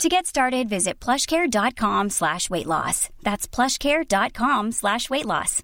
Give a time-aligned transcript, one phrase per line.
[0.00, 3.08] To get started, visit plushcare.com slash weight loss.
[3.22, 5.62] That's plushcare.com slash weight loss.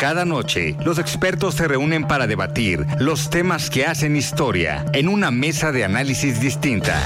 [0.00, 5.30] Cada noche, los expertos se reúnen para debatir los temas que hacen historia en una
[5.30, 6.98] mesa de análisis distinta.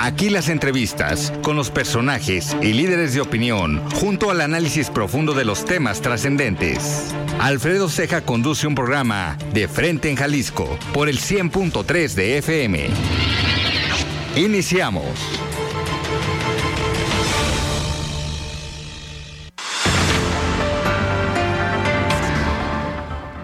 [0.00, 5.44] Aquí las entrevistas con los personajes y líderes de opinión, junto al análisis profundo de
[5.44, 7.12] los temas trascendentes.
[7.40, 12.86] Alfredo Ceja conduce un programa de Frente en Jalisco por el 100.3 de FM.
[14.36, 15.47] Iniciamos.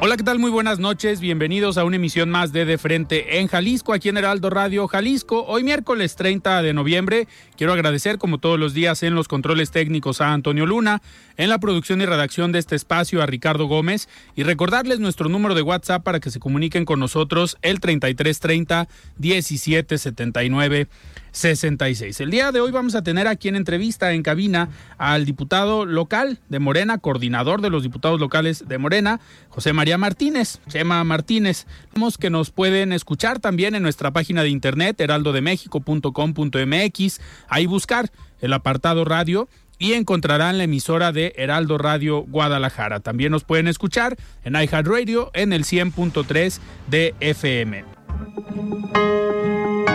[0.06, 0.38] Hola, ¿qué tal?
[0.38, 1.18] Muy buenas noches.
[1.18, 5.46] Bienvenidos a una emisión más de De Frente en Jalisco, aquí en Heraldo Radio Jalisco.
[5.46, 7.26] Hoy miércoles 30 de noviembre.
[7.56, 11.00] Quiero agradecer, como todos los días, en los controles técnicos a Antonio Luna,
[11.36, 15.54] en la producción y redacción de este espacio a Ricardo Gómez y recordarles nuestro número
[15.54, 20.88] de WhatsApp para que se comuniquen con nosotros el 3330 1779
[21.34, 22.20] 66.
[22.20, 24.68] El día de hoy vamos a tener aquí en entrevista en cabina
[24.98, 30.60] al diputado local de Morena, coordinador de los diputados locales de Morena, José María Martínez,
[30.68, 31.66] Chema Martínez.
[31.92, 38.52] Vemos que nos pueden escuchar también en nuestra página de internet heraldodemexico.com.mx, ahí buscar el
[38.52, 43.00] apartado radio y encontrarán la emisora de Heraldo Radio Guadalajara.
[43.00, 46.58] También nos pueden escuchar en iHeartRadio en el 100.3
[46.88, 47.84] de FM.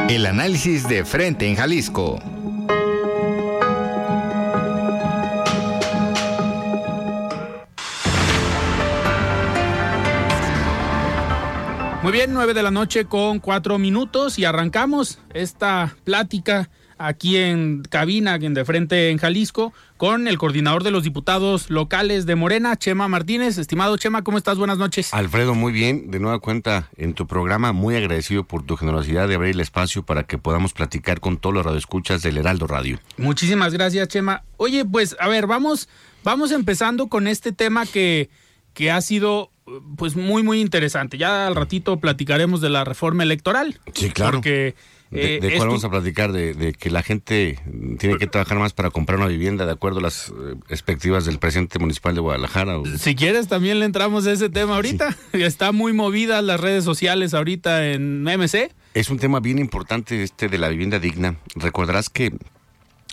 [0.09, 2.19] El análisis de frente en Jalisco.
[12.01, 16.69] Muy bien, nueve de la noche con cuatro minutos y arrancamos esta plática
[17.00, 22.26] aquí en cabina, en de frente en Jalisco, con el coordinador de los diputados locales
[22.26, 23.58] de Morena, Chema Martínez.
[23.58, 24.58] Estimado Chema, ¿cómo estás?
[24.58, 25.14] Buenas noches.
[25.14, 26.12] Alfredo, muy bien.
[26.12, 30.04] De nueva cuenta en tu programa, muy agradecido por tu generosidad de abrir el espacio
[30.04, 33.00] para que podamos platicar con todos los radioescuchas del Heraldo Radio.
[33.18, 34.44] Muchísimas gracias, Chema.
[34.58, 35.90] Oye, pues, a ver, vamos,
[36.24, 38.30] vamos empezando con este tema que,
[38.74, 39.52] que ha sido
[39.98, 41.18] pues muy muy interesante.
[41.18, 43.80] Ya al ratito platicaremos de la reforma electoral.
[43.94, 44.38] Sí, claro.
[44.38, 44.76] Porque
[45.12, 46.31] ¿De, eh, de cuál vamos a platicar?
[46.31, 47.58] De, de que la gente
[47.97, 51.40] tiene que trabajar más para comprar una vivienda de acuerdo a las eh, perspectivas del
[51.40, 52.78] presidente municipal de Guadalajara.
[52.78, 55.16] o- Si quieres, también le entramos a ese tema ahorita.
[55.34, 58.72] Está muy movida las redes sociales ahorita en MC.
[58.94, 61.38] Es un tema bien importante este de la vivienda digna.
[61.56, 62.31] Recordarás que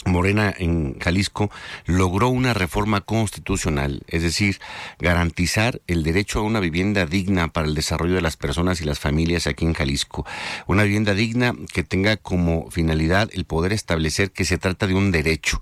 [0.05, 1.51] Morena en Jalisco
[1.87, 4.61] logró una reforma constitucional, es decir,
[4.99, 9.01] garantizar el derecho a una vivienda digna para el desarrollo de las personas y las
[9.01, 10.25] familias aquí en Jalisco.
[10.67, 15.11] Una vivienda digna que tenga como finalidad el poder establecer que se trata de un
[15.11, 15.61] derecho.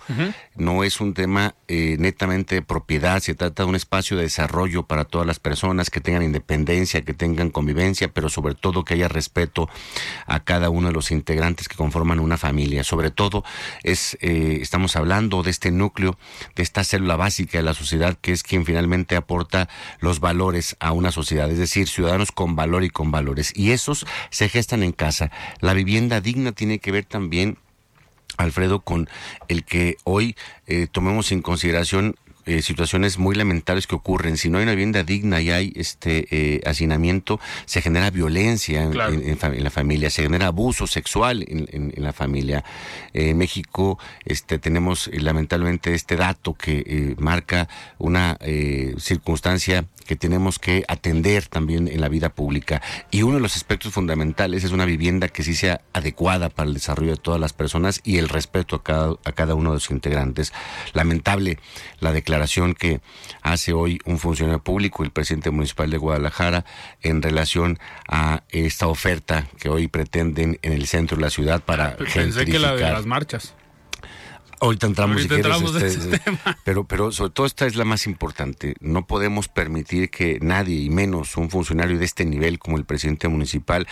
[0.57, 4.85] No es un tema eh, netamente de propiedad, se trata de un espacio de desarrollo
[4.85, 9.09] para todas las personas que tengan independencia, que tengan convivencia, pero sobre todo que haya
[9.09, 9.69] respeto
[10.27, 12.85] a cada uno de los integrantes que conforman una familia.
[12.85, 13.45] Sobre todo
[13.83, 16.17] es eh, estamos hablando de este núcleo,
[16.57, 19.69] de esta célula básica de la sociedad que es quien finalmente aporta
[20.01, 23.53] los valores a una sociedad, es decir, ciudadanos con valor y con valores.
[23.55, 25.31] Y esos se gestan en casa.
[25.61, 27.59] La vivienda digna tiene que ver también
[28.39, 29.11] Alfredo, con
[29.49, 30.37] el que hoy
[30.67, 34.37] eh, tomemos en consideración eh, situaciones muy lamentables que ocurren.
[34.37, 38.93] Si no hay una vivienda digna y hay este eh, hacinamiento, se genera violencia en,
[38.93, 39.13] Claro.
[39.13, 42.65] en- en fa- en la familia, se genera abuso sexual en, en- en la familia.
[43.13, 47.69] Eh, en México este, tenemos eh, lamentablemente este dato que marca
[47.99, 48.39] una
[48.99, 52.83] circunstancia que tenemos que atender también en la vida pública.
[53.11, 56.75] Y uno de los aspectos fundamentales es una vivienda que sí sea adecuada para el
[56.75, 59.93] desarrollo de todas las personas y el respeto a cada, a cada uno de sus
[59.93, 60.53] integrantes.
[60.93, 61.59] Lamentable
[62.01, 62.34] la declaración
[62.77, 63.01] que
[63.43, 66.65] hace hoy un funcionario público, el presidente municipal de Guadalajara,
[67.03, 67.79] en relación
[68.09, 72.59] a esta oferta que hoy pretenden en el centro de la ciudad para Pensé que
[72.59, 73.55] la de las marchas.
[74.61, 76.59] Ahorita entramos, Ahorita si quieres, entramos este, ese tema.
[76.65, 78.75] Pero, pero sobre todo esta es la más importante.
[78.81, 83.29] No podemos permitir que nadie, y menos un funcionario de este nivel como el presidente
[83.29, 83.87] municipal,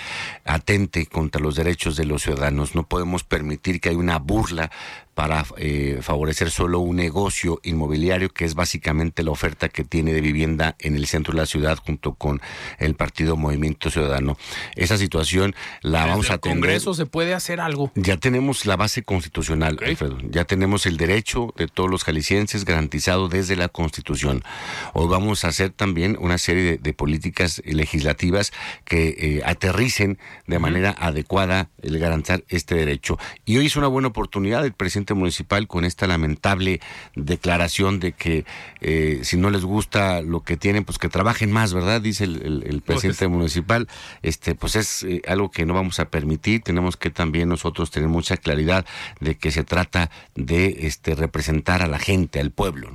[0.45, 2.75] atente contra los derechos de los ciudadanos.
[2.75, 4.71] No podemos permitir que haya una burla
[5.15, 10.23] para eh, favorecer solo un negocio inmobiliario que es básicamente la oferta que tiene de
[10.23, 12.41] vivienda en el centro de la ciudad junto con
[12.79, 14.39] el partido Movimiento Ciudadano.
[14.75, 16.61] Esa situación la vamos a el atender.
[16.61, 17.93] Congreso se puede hacer algo.
[17.95, 19.79] Ya tenemos la base constitucional.
[19.83, 20.19] Alfredo.
[20.31, 24.45] Ya tenemos tenemos el derecho de todos los jaliscienses garantizado desde la Constitución.
[24.93, 28.53] Hoy vamos a hacer también una serie de, políticas legislativas
[28.85, 33.19] que eh, aterricen de manera adecuada el garantizar este derecho.
[33.45, 36.81] Y hoy es una buena oportunidad el presidente municipal con esta lamentable
[37.15, 38.45] declaración de que
[38.81, 42.01] eh, si no les gusta lo que tienen, pues que trabajen más, ¿verdad?
[42.01, 43.89] Dice el, pues presidente municipal.
[44.23, 46.63] Este, pues es eh, algo que no vamos a permitir.
[46.63, 48.87] Tenemos que también nosotros tener mucha claridad
[49.21, 52.91] de que se trata de este representar a la gente, al pueblo.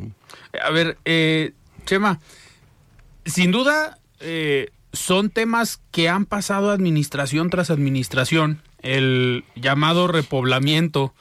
[0.63, 1.53] A ver, eh,
[1.85, 2.19] Chema,
[3.25, 3.99] sin duda
[4.93, 8.61] son temas que han pasado administración tras administración.
[8.81, 11.13] El llamado repoblamiento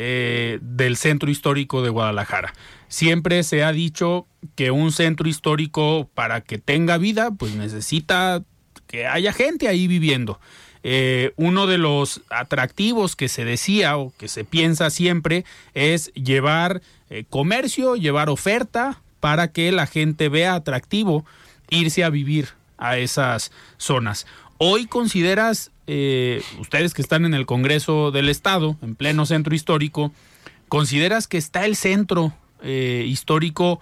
[0.00, 2.54] eh, del centro histórico de Guadalajara.
[2.86, 8.44] Siempre se ha dicho que un centro histórico para que tenga vida, pues necesita
[8.86, 10.38] que haya gente ahí viviendo.
[10.84, 16.80] Eh, uno de los atractivos que se decía o que se piensa siempre es llevar
[17.10, 21.26] eh, comercio, llevar oferta para que la gente vea atractivo
[21.70, 24.28] irse a vivir a esas zonas.
[24.58, 30.12] Hoy consideras, eh, ustedes que están en el Congreso del Estado, en pleno centro histórico,
[30.68, 33.80] ¿consideras que está el centro histórico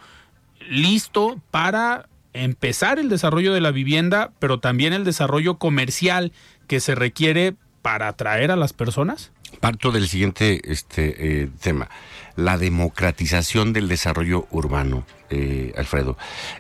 [0.69, 6.33] listo para empezar el desarrollo de la vivienda, pero también el desarrollo comercial
[6.67, 9.33] que se requiere para atraer a las personas?
[9.61, 11.89] Parto del siguiente este, eh, tema,
[12.35, 16.19] la democratización del desarrollo urbano, eh, Alfredo.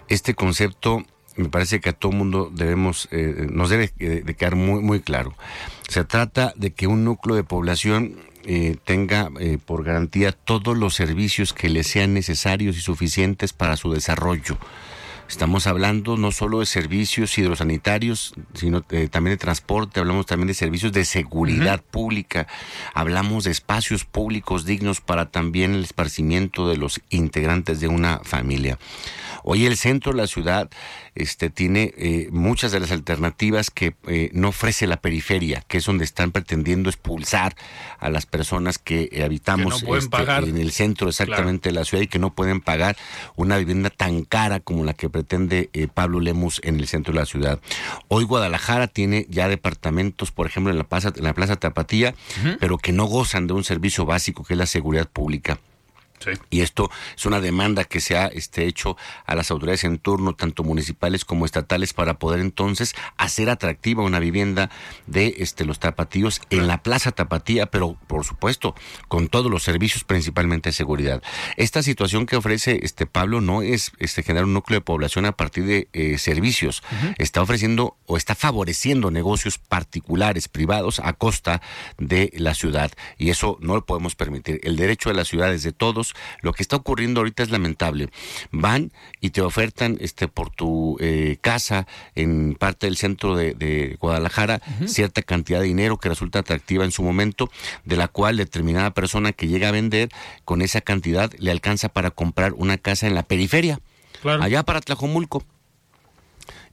[0.09, 1.05] Este concepto
[1.37, 5.35] me parece que a todo mundo debemos, eh, nos debe de quedar muy, muy claro.
[5.89, 8.17] Se trata de que un núcleo de población
[8.85, 9.29] tenga
[9.65, 14.57] por garantía todos los servicios que le sean necesarios y suficientes para su desarrollo.
[15.29, 20.55] Estamos hablando no solo de servicios hidrosanitarios, sino eh, también de transporte, hablamos también de
[20.55, 22.47] servicios de seguridad pública,
[22.95, 28.79] hablamos de espacios públicos dignos para también el esparcimiento de los integrantes de una familia.
[29.49, 30.69] Hoy el centro de la ciudad
[31.15, 35.85] este, tiene eh, muchas de las alternativas que eh, no ofrece la periferia, que es
[35.85, 37.55] donde están pretendiendo expulsar
[38.01, 42.09] a las personas que eh, habitamos este, en el centro exactamente de la ciudad y
[42.09, 42.97] que no pueden pagar
[43.37, 47.27] una vivienda tan cara como la que pretende Pablo Lemus en el centro de la
[47.27, 47.61] ciudad.
[48.09, 52.17] Hoy Guadalajara tiene ya departamentos, por ejemplo, en la Plaza, en la plaza Tapatía,
[52.59, 55.61] pero que no gozan de un servicio básico que es la seguridad pública.
[56.51, 58.97] Y esto es una demanda que se ha este, hecho
[59.27, 64.19] a las autoridades en turno, tanto municipales como estatales, para poder entonces hacer atractiva una
[64.19, 64.71] vivienda
[65.07, 68.75] de este, los tapatíos en la Plaza Tapatía, pero por supuesto
[69.09, 71.23] con todos los servicios, principalmente de seguridad.
[71.57, 75.33] Esta situación que ofrece este Pablo no es este, generar un núcleo de población a
[75.33, 76.83] partir de eh, servicios,
[77.19, 81.63] está ofreciendo o está favoreciendo negocios particulares, privados, a costa
[81.99, 82.91] de la ciudad.
[83.19, 84.61] Y eso no lo podemos permitir.
[84.63, 86.06] El derecho de la ciudad es de todos
[86.43, 88.09] lo que está ocurriendo ahorita es lamentable.
[88.51, 94.61] Van y te ofertan este por tu eh, casa en parte del centro de, Guadalajara
[94.87, 97.51] cierta cantidad de dinero que resulta atractiva en su momento,
[97.85, 100.11] de la cual determinada persona que llega a vender
[100.45, 103.81] con esa cantidad le alcanza para comprar una casa en la periferia,
[104.41, 105.45] allá para Tlajomulco.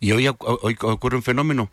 [0.03, 1.69] Y hoy, hoy ocurre un fenómeno.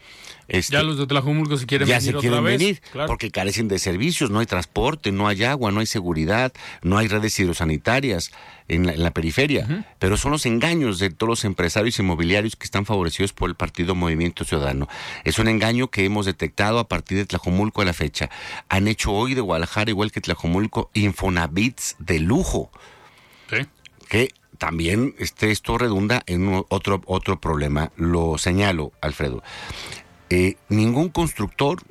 [0.46, 3.80] Este, ya los de Tlajumulco se quieren ya venir se quieren venir porque carecen de
[3.80, 8.30] servicios, no hay transporte, no hay agua, no hay seguridad, no hay redes hidrosanitarias
[8.68, 9.84] en la, periferia.
[9.98, 13.96] Pero son los engaños de todos los empresarios inmobiliarios que están favorecidos por el Partido
[13.96, 14.86] Movimiento Ciudadano.
[15.24, 18.30] Es un engaño que hemos detectado a partir de Tlajumulco a la fecha.
[18.68, 22.70] Han hecho hoy de Guadalajara, igual que Tlajumulco, infonabits de lujo.
[23.50, 23.66] Sí.
[24.08, 24.28] Que
[24.60, 27.90] también este, esto redunda en otro, otro problema.
[27.96, 29.42] Lo señalo, Alfredo.
[30.28, 31.82] Eh, ningún constructor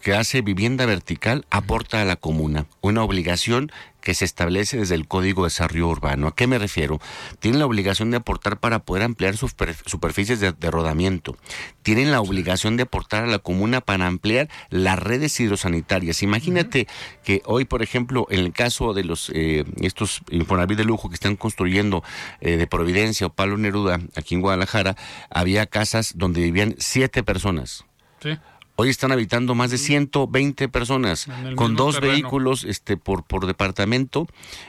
[0.00, 3.70] que hace vivienda vertical aporta a la comuna una obligación
[4.06, 6.28] que se establece desde el Código de Desarrollo Urbano.
[6.28, 7.00] ¿A qué me refiero?
[7.40, 11.36] Tienen la obligación de aportar para poder ampliar sus superficies de, rodamiento.
[11.82, 16.22] Tienen la obligación de aportar a la comuna para ampliar las redes hidrosanitarias.
[16.22, 16.86] Imagínate
[17.24, 21.16] que hoy, por ejemplo, en el caso de los eh, estos Infonavit de lujo que
[21.16, 22.04] están construyendo
[22.40, 24.94] eh, de Providencia o Palo Neruda aquí en Guadalajara,
[25.30, 27.84] había casas donde vivían siete personas.
[28.22, 28.38] Sí.
[28.76, 34.26] Hoy están habitando más de 120 personas con dos vehículos este por por departamento,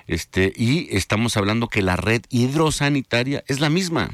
[0.08, 4.10] este y estamos hablando que la red hidrosanitaria es la misma.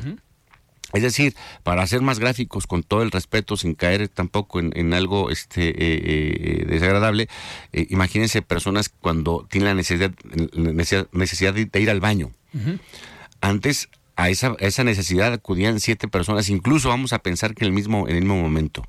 [0.94, 5.32] Es decir, para ser más gráficos, con todo el respeto, sin caer tampoco en, algo
[5.32, 7.28] este, eh, eh, desagradable,
[7.72, 10.12] eh, imagínense personas cuando tienen la necesidad,
[11.12, 12.32] necesidad, de ir al baño.
[13.42, 17.74] Antes a esa, esa necesidad acudían siete personas, incluso vamos a pensar que en el
[17.74, 18.84] mismo, en el mismo momento.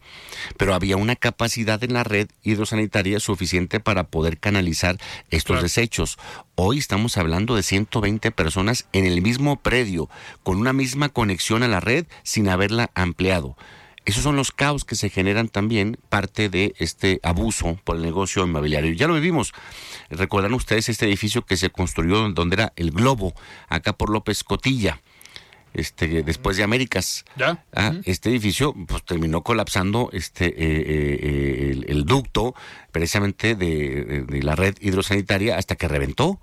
[0.59, 4.99] Pero había una capacidad en la red hidrosanitaria suficiente para poder canalizar
[5.31, 6.19] estos desechos.
[6.57, 10.11] Hoy estamos hablando de 120 personas en el mismo predio,
[10.43, 13.57] con una misma conexión a la red sin haberla ampliado.
[14.05, 18.45] Esos son los caos que se generan también parte de este abuso por el negocio
[18.45, 18.93] inmobiliario.
[18.93, 19.55] Ya lo vivimos.
[20.11, 23.33] Recuerdan ustedes este edificio que se construyó donde era el Globo,
[23.71, 25.01] acá por López Cotilla
[25.75, 27.25] este después de Américas.
[27.37, 27.65] ¿Ya?
[27.75, 32.55] Ah, este edificio pues terminó colapsando este eh, eh, el, ducto
[32.93, 36.41] precisamente de, la red hidrosanitaria hasta que reventó.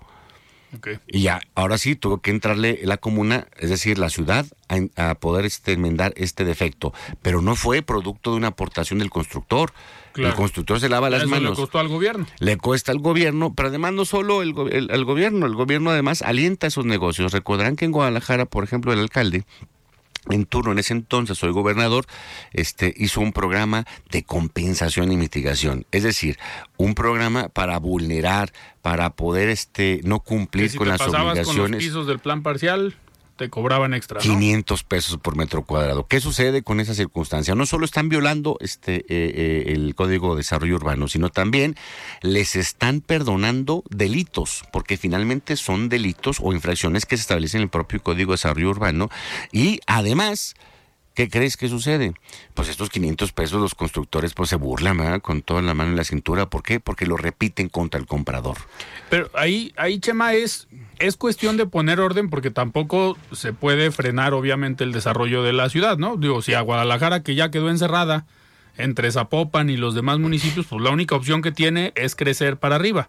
[1.06, 4.46] Y ya, ahora sí tuvo que entrarle la comuna, es decir, la ciudad,
[4.96, 6.94] a, poder este, enmendar este defecto.
[7.20, 9.74] Pero no fue producto de una aportación del constructor.
[10.16, 11.50] El constructor se lava las manos.
[11.50, 12.26] Le costó al gobierno.
[12.38, 16.66] Le cuesta al gobierno, pero además no solo el, el, gobierno, el gobierno además alienta
[16.66, 17.32] esos negocios.
[17.32, 19.44] Recordarán que en Guadalajara, por ejemplo, el alcalde
[20.30, 22.06] en turno en ese entonces soy gobernador,
[22.52, 26.38] este hizo un programa de compensación y mitigación, es decir,
[26.76, 28.52] un programa para vulnerar,
[28.82, 31.46] para poder este no cumplir con las obligaciones.
[31.46, 32.94] Con los pisos del plan parcial,
[33.42, 34.20] te cobraban extra.
[34.20, 36.06] 500 pesos por metro cuadrado.
[36.06, 37.56] ¿Qué sucede con esa circunstancia?
[37.56, 41.74] No solo están violando este eh, eh, el Código de Desarrollo Urbano, sino también
[42.20, 47.68] les están perdonando delitos, porque finalmente son delitos o infracciones que se establecen en el
[47.68, 49.08] propio Código de Desarrollo Urbano
[49.50, 50.54] y además
[51.14, 52.14] ¿Qué crees que sucede?
[52.54, 56.04] Pues estos 500 pesos los constructores pues se burlan con toda la mano en la
[56.04, 56.48] cintura.
[56.48, 56.80] ¿Por qué?
[56.80, 58.56] Porque lo repiten contra el comprador.
[59.10, 64.32] Pero ahí, ahí Chema, es, es cuestión de poner orden porque tampoco se puede frenar
[64.32, 66.16] obviamente el desarrollo de la ciudad, ¿no?
[66.16, 68.26] Digo, si a Guadalajara que ya quedó encerrada
[68.78, 72.76] entre Zapopan y los demás municipios, pues la única opción que tiene es crecer para
[72.76, 73.08] arriba.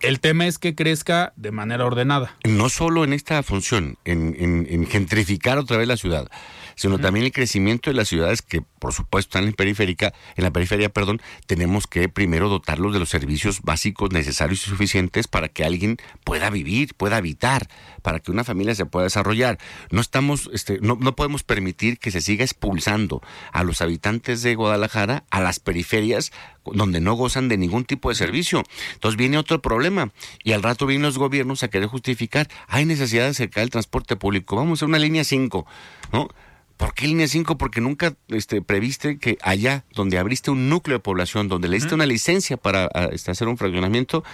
[0.00, 2.36] El tema es que crezca de manera ordenada.
[2.44, 4.36] No solo en esta función, en,
[4.68, 6.28] en gentrificar otra vez la ciudad,
[6.76, 10.44] sino también el crecimiento de las ciudades que, por supuesto, están en la periférica, en
[10.44, 15.48] la periferia, perdón, tenemos que primero dotarlos de los servicios básicos necesarios y suficientes para
[15.48, 17.68] que alguien pueda vivir, pueda habitar,
[18.02, 19.58] para que una familia se pueda desarrollar.
[19.90, 24.54] No estamos, este, no, no podemos permitir que se siga expulsando a los habitantes de
[24.54, 26.30] Guadalajara a las periferias
[26.64, 28.62] donde no gozan de ningún tipo de servicio.
[28.94, 33.24] Entonces viene otro problema y al rato vienen los gobiernos a querer justificar, hay necesidad
[33.24, 35.66] de acercar el transporte público, vamos a una línea 5,
[36.12, 36.28] ¿no?
[36.76, 37.56] ¿Por qué línea 5?
[37.56, 41.94] Porque nunca este, previste que allá donde abriste un núcleo de población, donde le diste
[41.94, 44.24] una licencia para este, hacer un fraccionamiento,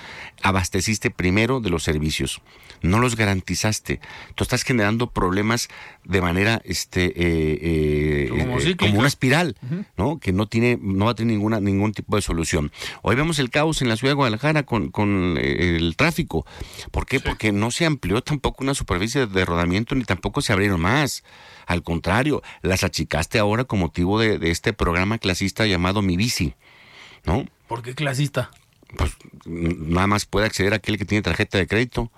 [0.42, 2.42] abasteciste primero de los servicios.
[2.82, 4.00] No los garantizaste.
[4.34, 5.68] Tú estás generando problemas
[6.04, 9.56] de manera este eh, eh, como, una espiral,
[9.96, 10.18] ¿no?
[10.18, 12.72] Que no tiene, no va a tener ninguna, ningún tipo de solución.
[13.02, 16.44] Hoy vemos el caos en la ciudad de Guadalajara con, con eh, el tráfico.
[16.90, 17.20] ¿Por qué?
[17.20, 21.22] Porque no se amplió tampoco una superficie de rodamiento ni tampoco se abrieron más.
[21.66, 26.54] Al contrario, las achicaste ahora con motivo de, este programa clasista llamado Mi Bici,
[27.24, 27.46] ¿no?
[27.68, 28.50] ¿Por qué clasista?
[28.96, 29.12] Pues
[29.46, 32.10] nada más puede acceder aquel que tiene tarjeta de crédito.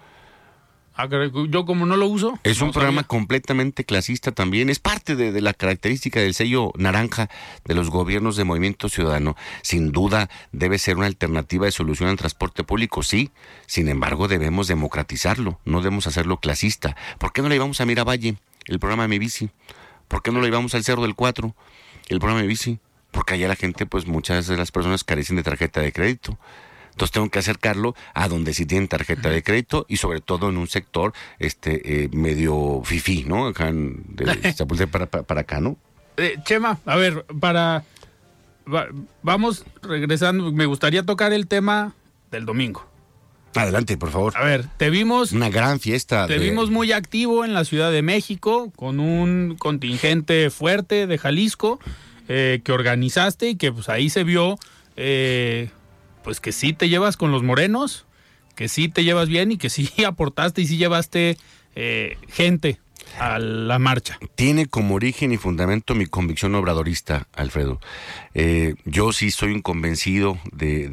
[0.97, 1.09] Ah,
[1.49, 2.39] yo como no lo uso.
[2.45, 4.71] Es un programa completamente clasista también.
[4.71, 7.29] Es parte de, la característica del sello naranja
[7.65, 9.37] de los gobiernos de Movimiento Ciudadano.
[9.63, 13.31] Sin duda debe ser una alternativa de solución al transporte público, sí.
[13.67, 15.59] Sin embargo, debemos democratizarlo.
[15.65, 16.97] No debemos hacerlo clasista.
[17.19, 18.37] ¿Por qué no le íbamos a Miravalle?
[18.67, 19.51] el programa de Mi Bici.
[20.09, 21.55] ¿Por qué no lo llevamos al Cerro del 4?
[22.09, 22.79] El programa de Mi Bici.
[23.11, 26.39] Porque allá la gente, pues muchas de las personas carecen de tarjeta de crédito.
[26.95, 30.57] Entonces tengo que acercarlo a donde sí tienen tarjeta de crédito y sobre todo en
[30.57, 33.49] un sector este eh, medio fifí, ¿no?
[33.49, 35.77] Acá en, de para, para, acá, ¿no?
[36.17, 37.85] Eh, Chema, a ver, para...
[39.23, 41.95] vamos regresando, me gustaría tocar el tema
[42.31, 42.87] del domingo.
[43.57, 44.33] Adelante, por favor.
[44.37, 45.33] A ver, te vimos.
[45.33, 46.27] Una gran fiesta.
[46.27, 51.79] Te vimos muy activo en la Ciudad de México, con un contingente fuerte de Jalisco
[52.29, 54.59] eh, que organizaste y que pues ahí se vio,
[54.97, 55.71] eh,
[56.25, 58.07] pues que sí te llevas con los morenos,
[58.57, 61.37] que sí te llevas bien y que sí aportaste y sí llevaste
[61.77, 62.81] eh, gente
[63.19, 64.19] a la marcha.
[64.35, 67.81] Tiene como origen y fundamento mi convicción obradorista, Alfredo.
[68.35, 70.89] Eh, yo sí soy un convencido de,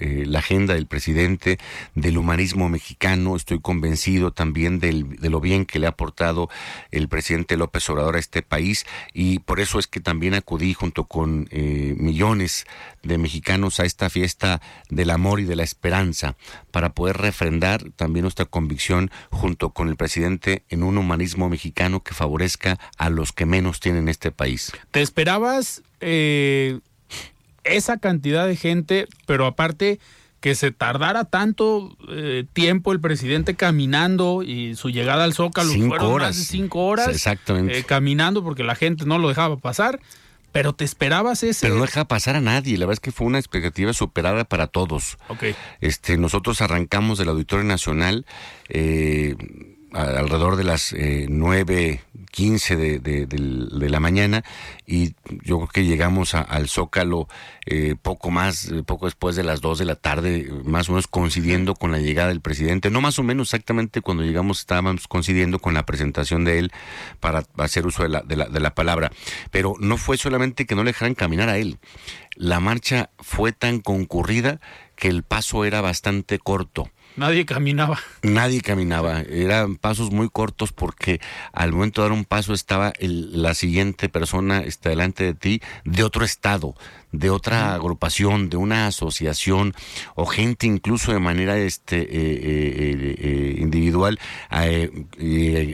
[0.00, 1.58] eh, la agenda del presidente,
[1.94, 6.48] del humanismo mexicano, estoy convencido también de lo bien que le ha aportado
[6.90, 11.04] el presidente López Obrador a este país y por eso es que también acudí junto
[11.04, 12.66] con eh, millones
[13.02, 16.36] de mexicanos a esta fiesta del amor y de la esperanza
[16.70, 22.14] para poder refrendar también nuestra convicción junto con el presidente en un humanismo mexicano que
[22.14, 24.72] favorezca a los que menos tienen este país.
[24.90, 26.80] ¿Te esperabas eh,
[27.64, 30.00] esa cantidad de gente, pero aparte
[30.40, 35.88] que se tardara tanto eh, tiempo el presidente caminando y su llegada al Zócalo Cinco
[35.88, 36.28] fueron horas.
[36.28, 37.78] más de cinco horas Exactamente.
[37.78, 40.00] eh, caminando porque la gente no lo dejaba pasar,
[40.50, 41.66] pero te esperabas ese.
[41.66, 42.78] Pero no deja pasar a nadie.
[42.78, 45.18] La verdad es que fue una expectativa superada para todos.
[45.28, 45.44] Ok.
[45.82, 48.24] Este, nosotros arrancamos del Auditorio Nacional
[48.70, 49.36] eh,
[49.92, 54.44] alrededor de las eh, 9.15 de, de, de la mañana
[54.86, 57.28] y yo creo que llegamos al Zócalo
[57.66, 61.06] eh, poco más, eh, poco después de las 2 de la tarde, más o menos
[61.06, 62.90] coincidiendo con la llegada del presidente.
[62.90, 66.72] No más o menos exactamente cuando llegamos estábamos coincidiendo con la presentación de él
[67.20, 69.12] para hacer uso de la, de la, de la palabra.
[69.50, 71.78] Pero no fue solamente que no le dejaran caminar a él.
[72.36, 74.60] La marcha fue tan concurrida
[74.96, 76.90] que el paso era bastante corto.
[77.16, 77.98] Nadie caminaba.
[78.22, 81.20] Nadie caminaba, eran pasos muy cortos porque
[81.52, 85.60] al momento de dar un paso estaba el- la siguiente persona está delante de ti
[85.84, 86.74] de otro estado,
[87.12, 89.74] de otra agrupación, de una asociación
[90.14, 94.18] o gente incluso de manera este eh, eh, eh, individual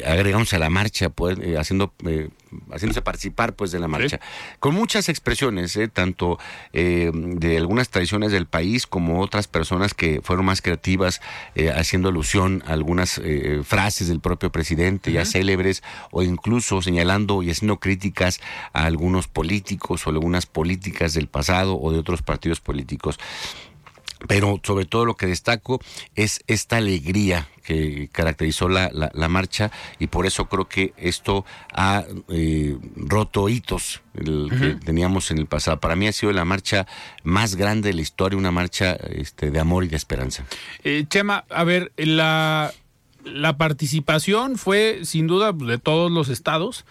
[0.05, 2.29] agregándose a la marcha, pues, eh, haciendo eh,
[2.73, 4.21] haciéndose participar pues de la marcha.
[4.61, 6.39] Con muchas expresiones eh, tanto
[6.73, 11.21] eh, de algunas tradiciones del país como otras personas que fueron más creativas
[11.55, 17.43] eh, haciendo alusión a algunas eh, frases del propio presidente ya célebres o incluso señalando
[17.43, 18.41] y haciendo críticas
[18.73, 23.19] a algunos políticos o algunas políticas del pasado o de otros partidos políticos
[24.29, 25.81] pero sobre todo lo que destaco
[26.15, 31.45] es esta alegría que caracterizó la, la, la marcha y por eso creo que esto
[31.73, 35.81] ha eh, roto hitos el que teníamos en el pasado.
[35.81, 36.87] Para mí ha sido la marcha
[37.25, 40.45] más grande de la historia, una marcha este, de amor y de esperanza.
[40.85, 42.73] Eh, Chema, a ver, la,
[43.25, 46.85] la participación fue sin duda de todos los estados.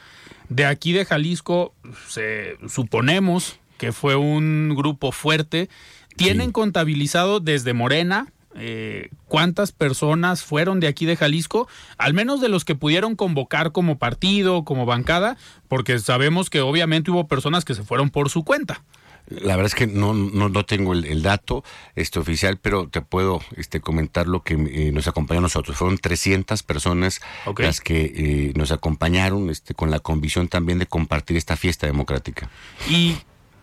[0.49, 1.73] De aquí de Jalisco,
[2.07, 5.69] se, suponemos que fue un grupo fuerte.
[6.15, 6.53] ¿Tienen Sí.
[6.53, 11.67] contabilizado desde Morena eh, cuántas personas fueron de aquí de Jalisco?
[11.97, 15.35] Al menos de los que pudieron convocar como partido, como bancada,
[15.67, 18.83] porque sabemos que obviamente hubo personas que se fueron por su cuenta.
[19.27, 21.63] La verdad es que no, no, no tengo el, el dato
[21.95, 25.75] este oficial, pero te puedo este, comentar lo que eh, nos acompañó a nosotros.
[25.75, 27.21] Fueron 300 personas
[27.57, 32.51] las que eh, nos acompañaron este, con la convicción también de compartir esta fiesta democrática.
[32.87, 33.17] Y,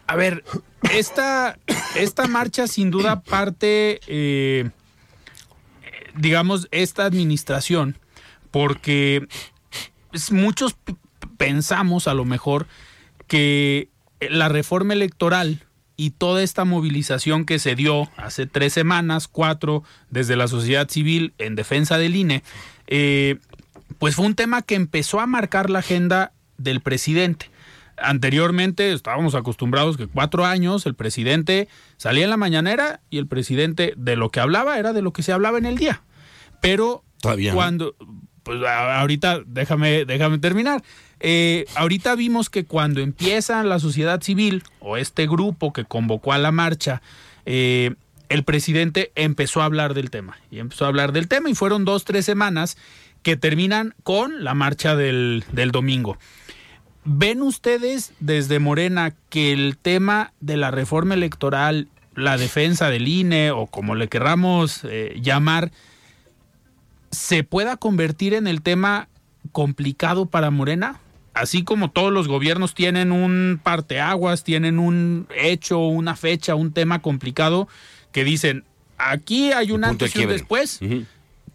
[0.07, 0.45] a ver,
[0.93, 1.59] esta,
[1.97, 4.71] esta marcha sin duda parte, eh,
[6.17, 7.97] digamos, esta administración,
[8.51, 9.27] porque
[10.31, 10.77] muchos
[11.37, 12.67] pensamos a lo mejor
[13.27, 13.89] que
[14.21, 15.65] la reforma electoral
[15.97, 21.33] y toda esta movilización que se dio hace tres semanas, cuatro, desde la sociedad civil
[21.39, 22.43] en defensa del INE,
[22.89, 23.39] eh,
[23.99, 27.52] pues fue un tema que empezó a marcar la agenda del presidente.
[27.97, 33.95] Anteriormente estábamos acostumbrados que cuatro años el presidente salía en la mañanera y el presidente
[33.97, 36.03] de lo que hablaba era de lo que se hablaba en el día.
[36.61, 37.95] Pero Todavía cuando,
[38.43, 40.83] pues ahorita déjame, déjame terminar.
[41.21, 46.39] Eh, ahorita vimos que cuando empieza la sociedad civil o este grupo que convocó a
[46.39, 47.01] la marcha,
[47.47, 47.95] eh,
[48.29, 51.85] el presidente empezó a hablar del tema y empezó a hablar del tema y fueron
[51.85, 52.77] dos, tres semanas
[53.23, 56.19] que terminan con la marcha del, del domingo.
[57.05, 63.51] ¿Ven ustedes desde Morena que el tema de la reforma electoral, la defensa del INE
[63.51, 65.73] o como le querramos eh, llamar,
[67.11, 69.09] se pueda convertir en el tema
[69.51, 71.01] complicado para Morena?
[71.35, 77.01] Así como todos los gobiernos tienen un parteaguas, tienen un hecho, una fecha, un tema
[77.01, 77.69] complicado
[78.13, 78.65] que dicen,
[78.99, 80.79] aquí hay un antes y un después.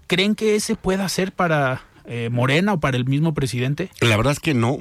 [0.07, 3.91] ¿Creen que ese pueda ser para eh, Morena o para el mismo presidente?
[4.01, 4.79] La verdad es que no.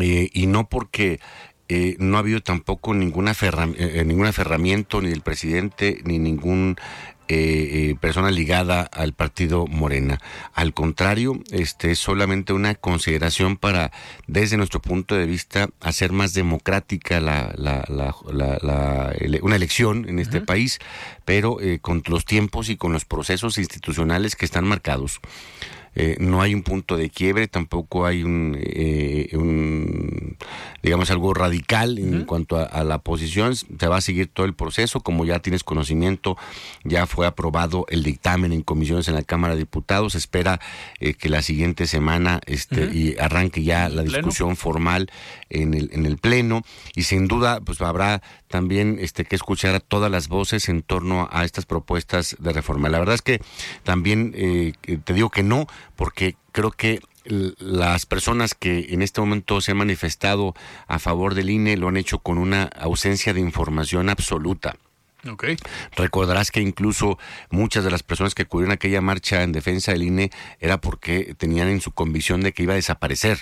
[0.00, 1.20] Eh, y no porque
[1.68, 6.76] eh, no ha habido tampoco ninguna ferra- eh, ningún aferramiento ni del presidente ni ningún
[7.26, 10.20] eh, eh, persona ligada al partido Morena.
[10.52, 13.92] Al contrario, este es solamente una consideración para,
[14.26, 19.56] desde nuestro punto de vista, hacer más democrática la, la- la- la- la ele- una
[19.56, 20.80] elección en este país,
[21.24, 25.20] pero eh, con los tiempos y con los procesos institucionales que están marcados.
[25.94, 30.36] Eh, no hay un punto de quiebre, tampoco hay un, eh, un,
[30.82, 33.54] digamos, algo radical en cuanto a, a la posición.
[33.54, 36.36] Se va a seguir todo el proceso, como ya tienes conocimiento,
[36.82, 40.12] ya fue aprobado el dictamen en comisiones en la Cámara de Diputados.
[40.12, 40.60] Se espera
[41.00, 44.18] eh, que la siguiente semana este, y arranque ya la Pleno.
[44.18, 45.10] discusión formal
[45.50, 46.62] en el, en el pleno
[46.94, 51.28] y sin duda pues habrá también este que escuchar a todas las voces en torno
[51.32, 52.88] a estas propuestas de reforma.
[52.88, 53.40] La verdad es que
[53.82, 55.66] también eh, te digo que no,
[55.96, 60.54] porque creo que las personas que en este momento se han manifestado
[60.86, 64.76] a favor del INE lo han hecho con una ausencia de información absoluta.
[65.26, 65.56] Okay.
[65.96, 67.18] Recordarás que incluso
[67.48, 71.34] muchas de las personas que acudieron a aquella marcha en defensa del INE era porque
[71.38, 73.38] tenían en su convicción de que iba a desaparecer.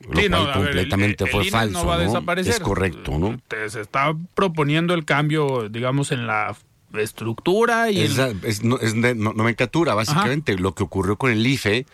[0.00, 1.78] Lo Sí, no, cual a ver, completamente el- el fue INE falso.
[1.78, 2.04] No va a ¿no?
[2.04, 2.52] desaparecer.
[2.52, 3.40] Es correcto, ¿no?
[3.68, 6.56] Se está proponiendo el cambio, digamos, en la
[6.94, 10.56] estructura y Es, el- es, no- es nomenclatura, básicamente.
[10.58, 11.86] Lo que ocurrió con el IFE,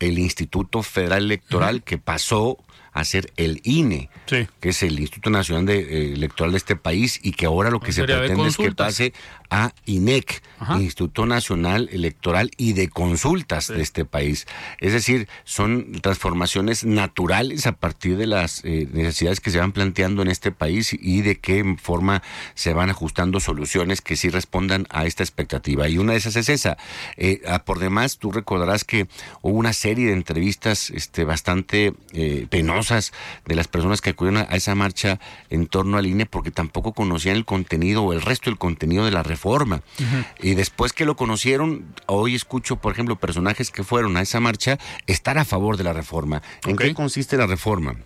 [0.00, 2.58] el Instituto Federal Electoral, que pasó
[2.94, 4.46] a ser el INE, Sí.
[4.60, 7.80] que es el Instituto Nacional de, eh, Electoral de este país, y que ahora lo
[7.80, 9.14] que se pretende es que pase
[9.52, 10.80] a INEC, Ajá.
[10.80, 14.46] Instituto Nacional Electoral y de Consultas de este país.
[14.80, 20.22] Es decir, son transformaciones naturales a partir de las eh, necesidades que se van planteando
[20.22, 22.22] en este país y de qué forma
[22.54, 25.86] se van ajustando soluciones que sí respondan a esta expectativa.
[25.86, 26.78] Y una de esas es esa.
[27.18, 29.06] Eh, por demás, tú recordarás que
[29.42, 33.12] hubo una serie de entrevistas este, bastante eh, penosas
[33.44, 37.36] de las personas que acudieron a esa marcha en torno al INE porque tampoco conocían
[37.36, 39.41] el contenido o el resto del contenido de la reforma.
[40.40, 44.78] Y después que lo conocieron, hoy escucho, por ejemplo, personajes que fueron a esa marcha
[45.06, 46.42] estar a favor de la reforma.
[46.66, 47.96] ¿En qué consiste la reforma?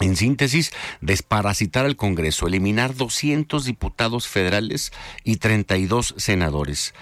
[0.00, 6.92] En síntesis, desparasitar al Congreso, eliminar 200 diputados federales y 32 senadores.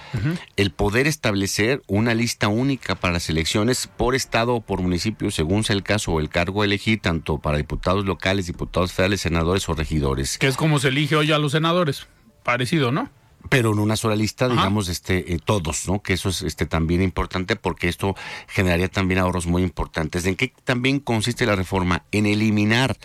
[0.57, 5.65] El poder establecer una lista única para las elecciones por estado o por municipio, según
[5.65, 9.67] sea el caso o el cargo a elegir, tanto para diputados locales, diputados federales, senadores
[9.69, 10.37] o regidores.
[10.37, 12.07] que es como se elige hoy a los senadores.
[12.43, 13.09] Parecido, ¿no?
[13.49, 14.55] Pero en una sola lista, Ajá.
[14.55, 16.03] digamos, este, eh, todos, ¿no?
[16.03, 18.15] Que eso es este, también importante porque esto
[18.47, 20.27] generaría también ahorros muy importantes.
[20.27, 22.05] ¿En qué también consiste la reforma?
[22.13, 22.97] En eliminar,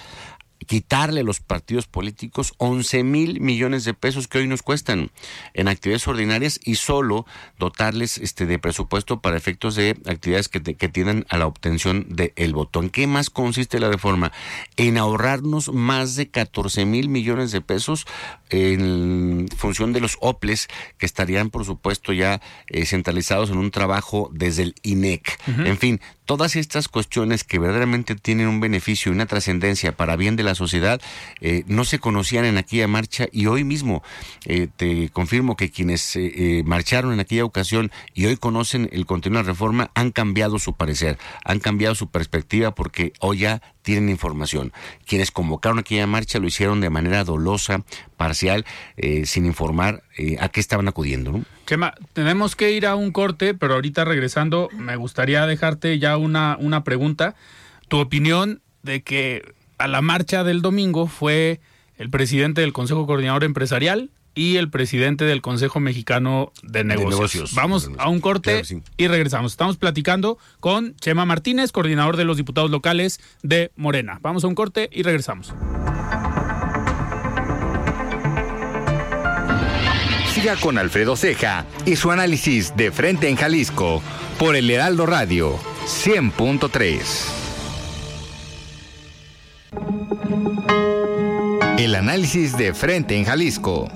[0.65, 5.11] quitarle a los partidos políticos 11 mil millones de pesos que hoy nos cuestan
[5.53, 7.25] en actividades ordinarias y solo
[7.59, 12.05] dotarles este, de presupuesto para efectos de actividades que, te- que tiendan a la obtención
[12.09, 12.81] del voto.
[12.81, 14.31] ¿En qué más consiste la reforma?
[14.77, 18.05] En ahorrarnos más de 14 mil millones de pesos
[18.69, 24.29] en función de los OPLES que estarían, por supuesto, ya eh, centralizados en un trabajo
[24.33, 25.39] desde el INEC.
[25.47, 30.35] En fin, todas estas cuestiones que verdaderamente tienen un beneficio y una trascendencia para bien
[30.35, 31.01] de la sociedad
[31.41, 34.03] eh, no se conocían en aquella marcha y hoy mismo
[34.45, 39.41] eh, te confirmo que quienes eh, marcharon en aquella ocasión y hoy conocen el contenido
[39.41, 44.09] de la reforma han cambiado su parecer, han cambiado su perspectiva porque hoy ya tienen
[44.09, 44.73] información.
[45.05, 47.83] Quienes convocaron aquella marcha lo hicieron de manera dolosa,
[48.17, 48.65] parcial,
[49.25, 50.01] sin informar
[50.39, 51.31] a qué estaban acudiendo.
[51.31, 51.45] ¿no?
[51.65, 56.57] Chema, tenemos que ir a un corte, pero ahorita regresando, me gustaría dejarte ya una,
[56.59, 57.35] una pregunta.
[57.87, 59.41] Tu opinión de que
[59.77, 61.59] a la marcha del domingo fue
[61.97, 67.11] el presidente del Consejo Coordinador Empresarial y el presidente del Consejo Mexicano de Negocios.
[67.11, 67.53] Negocios.
[67.55, 68.81] Vamos a un corte Claro que sí.
[68.97, 69.53] y regresamos.
[69.53, 74.19] Estamos platicando con Chema Martínez, coordinador de los diputados locales de Morena.
[74.21, 75.53] Vamos a un corte y regresamos.
[80.33, 84.03] Siga con Alfredo Ceja y su análisis de frente en Jalisco
[84.37, 87.44] por el Heraldo Radio 100.3.
[91.77, 93.89] El análisis de frente en Jalisco.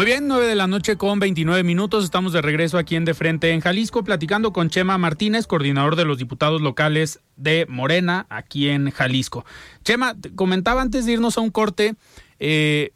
[0.00, 2.04] Muy bien, 9 de la noche con 29 minutos.
[2.04, 6.06] Estamos de regreso aquí en De Frente en Jalisco, platicando con Chema Martínez, coordinador de
[6.06, 9.44] los diputados locales de Morena, aquí en Jalisco.
[9.84, 11.96] Chema, comentaba antes de irnos a un corte,
[12.38, 12.92] eh,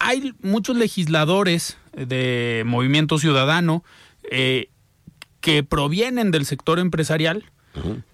[0.00, 3.84] hay muchos legisladores de Movimiento Ciudadano
[4.30, 4.68] eh,
[5.40, 7.44] que provienen del sector empresarial,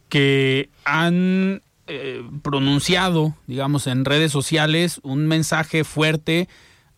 [0.08, 6.48] que han eh, pronunciado, digamos, en redes sociales un mensaje fuerte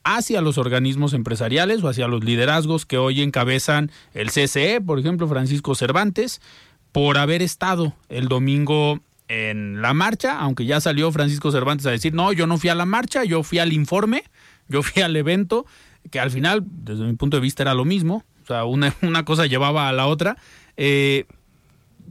[0.05, 5.29] hacia los organismos empresariales o hacia los liderazgos que hoy encabezan el CCE, por ejemplo,
[5.29, 6.41] Francisco Cervantes,
[6.93, 12.15] por haber estado el domingo en la marcha, aunque ya salió Francisco Cervantes a decir,
[12.15, 14.25] no, yo no fui a la marcha, yo fui al informe,
[14.69, 15.67] yo fui al evento,
[16.11, 19.25] que al final, desde mi punto de vista, era lo mismo, o sea, una, una
[19.25, 20.37] cosa llevaba a la otra.
[20.77, 21.27] Eh,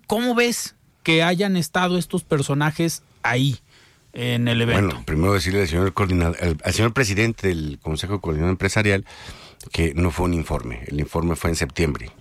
[0.07, 3.59] ¿Cómo ves que hayan estado estos personajes ahí
[4.13, 4.85] en el evento?
[4.87, 9.05] Bueno, primero decirle al señor, coordinador, al, al señor presidente del Consejo Coordinador Empresarial
[9.71, 12.11] que no fue un informe, el informe fue en septiembre.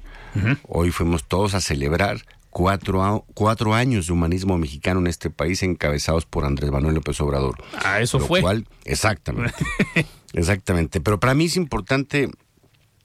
[0.69, 2.19] Hoy fuimos todos a celebrar
[2.51, 7.19] cuatro, a- cuatro años de humanismo mexicano en este país encabezados por Andrés Manuel López
[7.23, 7.57] Obrador.
[7.83, 8.41] Ah, eso Lo fue.
[8.43, 9.55] cual- exactamente.
[10.37, 11.01] exactamente.
[11.01, 12.29] Pero para mí es importante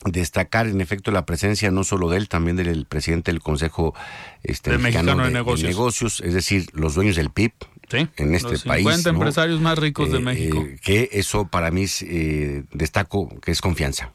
[0.05, 3.93] destacar en efecto la presencia no solo de él, también del presidente del Consejo
[4.43, 5.69] este, Mexicano de de Negocios.
[5.69, 7.51] Negocios, es decir, los dueños del PIB
[7.89, 8.83] Sí, en este los país.
[8.83, 9.17] 50 ¿no?
[9.19, 10.57] empresarios más ricos de Eh, México.
[10.61, 14.11] eh, que eso para mí es, eh, destaco que es confianza.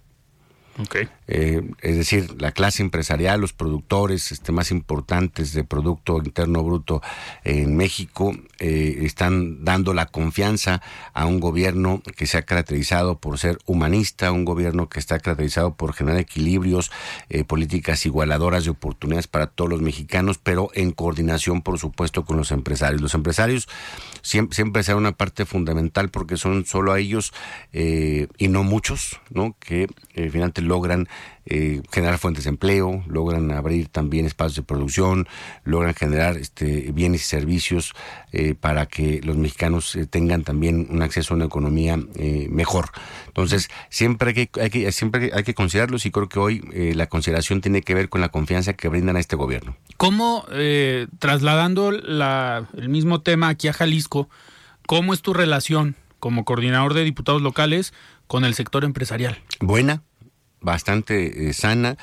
[1.29, 7.03] Eh, es decir, la clase empresarial, los productores este, más importantes de Producto Interno Bruto
[7.45, 10.83] en México eh, están dando la confianza
[11.15, 15.75] a un gobierno que se ha caracterizado por ser humanista, un gobierno que está caracterizado
[15.75, 16.91] por generar equilibrios,
[17.31, 22.37] eh, políticas igualadoras de oportunidades para todos los mexicanos, pero en coordinación, por supuesto, con
[22.37, 23.01] los empresarios.
[23.01, 23.69] Los empresarios
[24.23, 27.33] siempre, siempre serán una parte fundamental porque son solo a ellos
[27.73, 29.57] y no muchos, ¿no?
[29.59, 31.09] Que finalmente logran
[31.47, 35.29] eh, generar fuentes de empleo, logran abrir también espacios de producción,
[35.65, 37.95] logran generar este, bienes y servicios
[38.33, 41.99] eh, para que los mexicanos eh, tengan también un acceso a una economía
[42.51, 42.91] mejor.
[43.29, 46.61] Entonces, siempre hay que, hay que, siempre hay que considerarlos y creo que hoy
[46.95, 49.77] la consideración tiene que ver con la confianza que brindan a este gobierno.
[49.97, 50.47] ¿Cómo,
[51.19, 54.29] trasladando la, el mismo tema aquí a Jalisco,
[54.87, 57.93] cómo es tu relación como coordinador de diputados locales
[58.27, 59.39] con el sector empresarial?
[59.61, 60.03] Buena,
[60.67, 61.97] bastante sana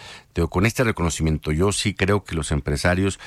[0.50, 1.52] con este reconocimiento.
[1.52, 3.20] Yo sí creo que los empresarios,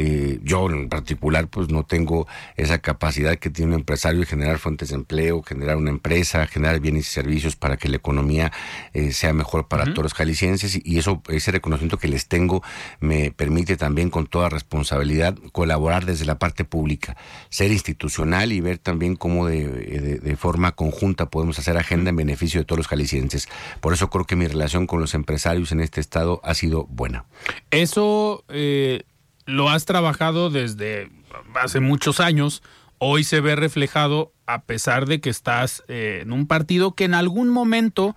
[0.00, 4.58] eh, yo en particular, pues no tengo esa capacidad que tiene un empresario de generar
[4.58, 8.52] fuentes de empleo, generar una empresa, generar bienes y servicios para que la economía
[8.92, 12.62] eh, sea mejor para todos los jaliscienses y eso, ese reconocimiento que les tengo
[13.00, 17.16] me permite también con toda responsabilidad colaborar desde la parte pública,
[17.48, 22.60] ser institucional y ver también cómo de, de forma conjunta podemos hacer agenda en beneficio
[22.60, 23.48] de todos los jaliscienses.
[23.80, 27.24] Por eso creo que mi relación con los empresarios en este estado ha sido buena.
[27.70, 29.02] Eso eh,
[29.48, 31.10] lo has trabajado desde
[31.54, 32.62] hace muchos años.
[32.98, 37.14] Hoy se ve reflejado a pesar de que estás eh, en un partido que en
[37.14, 38.14] algún momento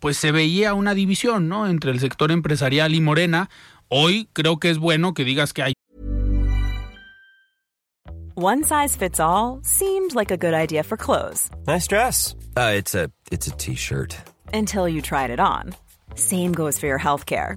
[0.00, 1.66] pues se veía una división, ¿no?
[1.66, 3.48] Entre el sector empresarial y Morena.
[3.88, 5.72] Hoy creo que es bueno que digas que hay
[8.34, 11.48] One size fits all seemed like a good idea for clothes.
[11.66, 12.36] Nice dress.
[12.54, 14.14] Uh, it's a it's a t-shirt.
[14.52, 15.74] Until you tried it on.
[16.16, 17.56] Same goes for your healthcare.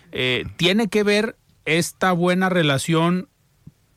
[0.11, 3.27] Eh, ¿Tiene que ver esta buena relación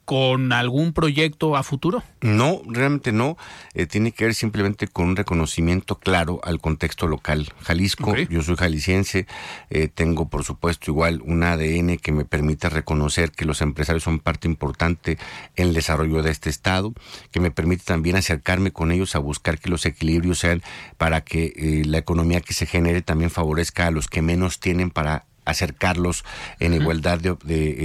[0.04, 2.02] con algún proyecto a futuro?
[2.20, 3.38] No, realmente no.
[3.72, 7.54] Eh, tiene que ver simplemente con un reconocimiento claro al contexto local.
[7.62, 9.26] Jalisco, yo soy jalisciense,
[9.70, 14.18] eh, tengo por supuesto igual un ADN que me permite reconocer que los empresarios son
[14.18, 15.16] parte importante
[15.56, 16.92] en el desarrollo de este estado,
[17.30, 20.62] que me permite también acercarme con ellos a buscar que los equilibrios sean
[20.98, 25.24] para que la economía que se genere también favorezca a los que menos tienen para
[25.44, 26.24] acercarlos
[26.60, 27.36] en igualdad de,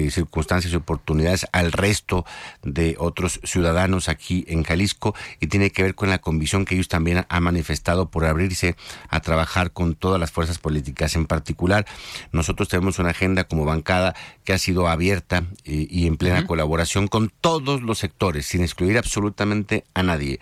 [0.05, 2.25] eh, circunstancias y oportunidades al resto
[2.63, 6.87] de otros ciudadanos aquí en Jalisco y tiene que ver con la convicción que ellos
[6.87, 8.75] también han manifestado por abrirse
[9.09, 11.15] a trabajar con todas las fuerzas políticas.
[11.15, 11.85] En particular,
[12.31, 17.31] nosotros tenemos una agenda como bancada que ha sido abierta y, en plena colaboración con
[17.41, 20.39] todos los sectores, sin excluir absolutamente a nadie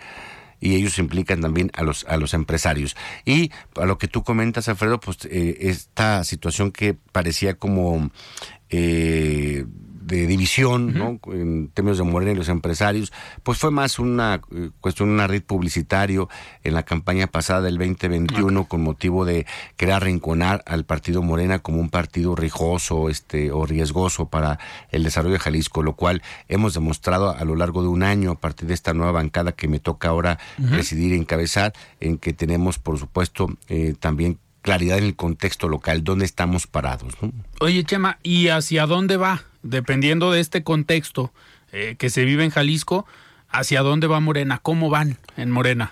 [0.60, 2.96] y ellos implican también a los a los empresarios.
[3.26, 8.12] Y a lo que tú comentas Alfredo pues eh, esta situación que parecía como
[8.70, 9.66] eh,
[10.08, 11.20] de división, ¿no?
[11.34, 13.12] En términos de Morena y los empresarios,
[13.44, 16.30] pues fue más una eh, cuestión, un red publicitario
[16.64, 21.80] en la campaña pasada del 2021 con motivo de querer arrinconar al partido Morena como
[21.80, 24.60] un partido rijoso este, o riesgoso para
[24.92, 28.36] el desarrollo de Jalisco, lo cual hemos demostrado a lo largo de un año a
[28.40, 30.40] partir de esta nueva bancada que me toca ahora
[30.70, 36.04] presidir y encabezar, en que tenemos, por supuesto, eh, también claridad en el contexto local,
[36.04, 37.14] dónde estamos parados.
[37.60, 39.44] Oye, Chema, ¿y hacia dónde va?
[39.64, 41.32] Dependiendo de este contexto
[41.72, 43.06] eh, que se vive en Jalisco,
[43.50, 44.60] ¿hacia dónde va Morena?
[44.62, 45.92] ¿Cómo van en Morena?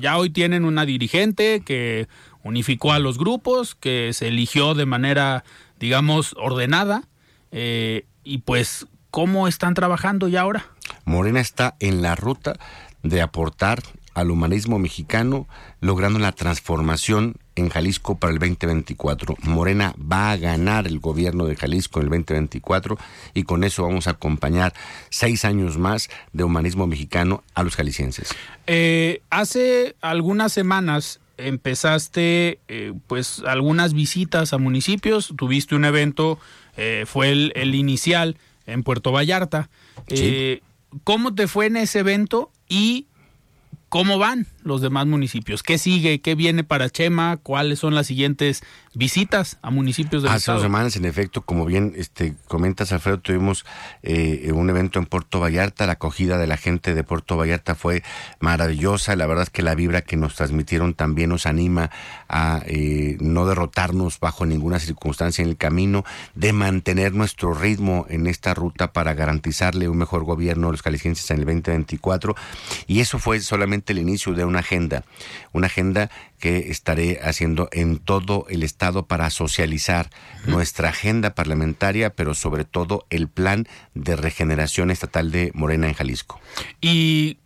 [0.00, 2.08] Ya, hoy tienen una dirigente que
[2.42, 5.44] unificó a los grupos, que se eligió de manera,
[5.78, 7.04] digamos, ordenada.
[7.50, 10.66] Eh, y pues, ¿cómo están trabajando ya ahora?
[11.04, 12.54] Morena está en la ruta
[13.02, 13.82] de aportar
[14.14, 15.46] al humanismo mexicano,
[15.80, 19.36] logrando la transformación en Jalisco para el 2024.
[19.42, 22.98] Morena va a ganar el gobierno de Jalisco en el 2024
[23.34, 24.72] y con eso vamos a acompañar
[25.10, 28.34] seis años más de humanismo mexicano a los jaliscienses.
[28.66, 36.38] Eh, hace algunas semanas empezaste eh, pues algunas visitas a municipios, tuviste un evento,
[36.76, 39.68] eh, fue el, inicial en Puerto Vallarta.
[41.04, 43.06] ¿Cómo te fue en ese evento y
[43.92, 45.62] ¿Cómo van los demás municipios?
[45.62, 46.20] ¿Qué sigue?
[46.20, 47.36] ¿Qué viene para Chema?
[47.36, 48.62] ¿Cuáles son las siguientes
[48.94, 53.64] visitas a municipios del Hace dos semanas, en efecto, como bien este, comentas, Alfredo, tuvimos
[54.02, 55.86] eh, un evento en Puerto Vallarta.
[55.86, 58.02] La acogida de la gente de Puerto Vallarta fue
[58.40, 59.16] maravillosa.
[59.16, 61.90] La verdad es que la vibra que nos transmitieron también nos anima
[62.28, 68.26] a eh, no derrotarnos bajo ninguna circunstancia en el camino, de mantener nuestro ritmo en
[68.26, 72.34] esta ruta para garantizarle un mejor gobierno a los calicienses en el 2024.
[72.86, 75.04] Y eso fue solamente el inicio de una agenda,
[75.52, 80.10] una agenda que estaré haciendo en todo el estado para socializar
[80.46, 86.40] nuestra agenda parlamentaria, pero sobre todo el plan de regeneración estatal de Morena en Jalisco.
[86.80, 87.38] Y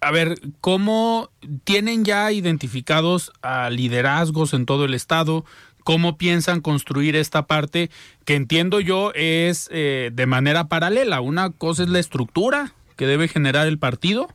[0.00, 1.30] a ver, ¿cómo
[1.64, 5.44] tienen ya identificados a liderazgos en todo el estado?
[5.84, 7.90] ¿Cómo piensan construir esta parte
[8.24, 11.20] que entiendo yo es eh, de manera paralela?
[11.20, 14.28] Una cosa es la estructura que debe generar el partido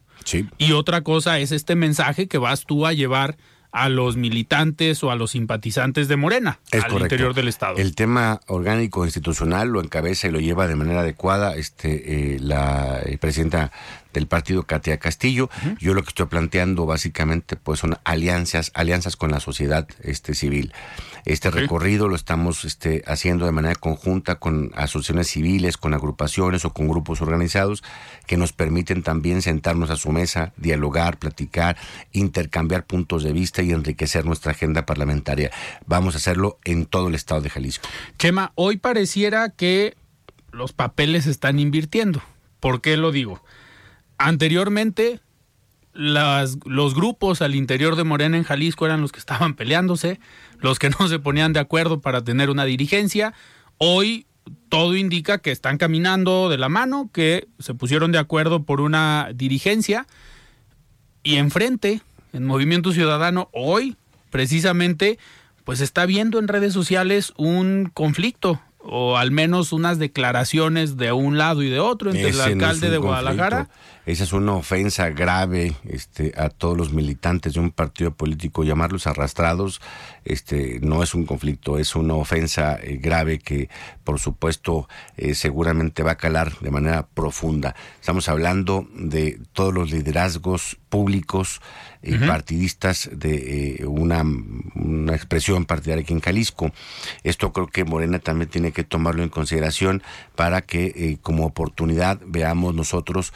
[0.58, 3.38] y otra cosa es este mensaje que vas tú a llevar
[3.74, 7.78] a los militantes o a los simpatizantes de Morena al interior del Estado.
[7.78, 13.02] El tema orgánico institucional lo encabeza y lo lleva de manera adecuada este, eh, la
[13.04, 13.72] eh, presidenta
[14.14, 15.50] del partido Katia Castillo.
[15.80, 20.74] Yo lo que estoy planteando básicamente pues son alianzas, alianzas con la sociedad este, civil.
[21.26, 26.74] Este recorrido lo estamos este, haciendo de manera conjunta con asociaciones civiles, con agrupaciones o
[26.74, 27.84] con grupos organizados
[28.28, 31.78] que nos permiten también sentarnos a su mesa, dialogar, platicar,
[32.12, 35.52] intercambiar puntos de vista y enriquecer nuestra agenda parlamentaria.
[35.86, 37.88] Vamos a hacerlo en todo el estado de Jalisco.
[38.20, 39.96] Chema, hoy pareciera que
[40.52, 42.22] los papeles están invirtiendo.
[42.60, 43.42] ¿Por qué lo digo?
[44.18, 45.20] Anteriormente
[45.94, 50.20] las, los grupos al interior de Morena en Jalisco eran los que estaban peleándose,
[50.60, 53.34] los que no se ponían de acuerdo para tener una dirigencia.
[53.78, 54.26] Hoy
[54.70, 59.30] todo indica que están caminando de la mano, que se pusieron de acuerdo por una
[59.34, 60.08] dirigencia
[61.24, 62.02] y enfrente,
[62.34, 63.96] en Movimiento Ciudadano, hoy
[64.32, 65.20] precisamente,
[65.64, 71.38] pues está viendo en redes sociales un conflicto o al menos unas declaraciones de un
[71.38, 73.70] lado y de otro entre el alcalde de Guadalajara.
[74.06, 78.66] Esa es una ofensa grave este, a todos los militantes de un partido político.
[78.66, 79.80] Llamarlos arrastrados
[80.26, 83.70] este, no es un conflicto, es una ofensa eh, grave que,
[84.04, 87.76] por supuesto, eh, seguramente va a calar de manera profunda.
[88.02, 91.62] Estamos hablando de todos los liderazgos públicos
[92.06, 94.22] y partidistas de eh, una,
[94.76, 96.74] una, expresión partidaria aquí en Jalisco.
[97.24, 100.04] Esto creo que Morena también tiene que tomarlo en consideración
[100.36, 103.32] para que como oportunidad veamos nosotros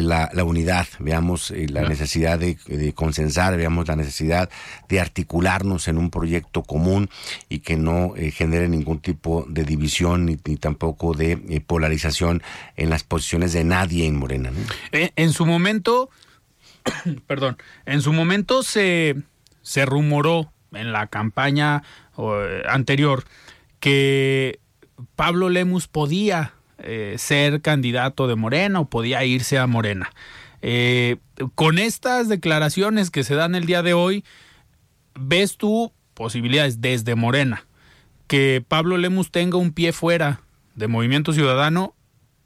[0.00, 2.56] la, la unidad, veamos eh, la necesidad de,
[2.94, 4.48] consensar, veamos la necesidad
[4.88, 7.10] de articularnos en un proyecto común
[7.48, 12.42] y que no eh, genere ningún tipo de división ni, tampoco de eh, polarización
[12.76, 14.50] en las posiciones de nadie en Morena.
[14.92, 16.08] En, su momento,
[17.26, 19.16] perdón, en su momento se,
[19.60, 21.82] se rumoró en la campaña
[22.66, 23.24] anterior
[23.80, 24.60] que
[25.16, 30.12] Pablo Lemus podía eh, ser candidato de Morena o podía irse a Morena.
[30.62, 31.16] Eh,
[31.54, 34.24] con estas declaraciones que se dan el día de hoy,
[35.18, 37.66] ¿ves tú posibilidades desde Morena
[38.26, 40.40] que Pablo Lemus tenga un pie fuera
[40.74, 41.94] de Movimiento Ciudadano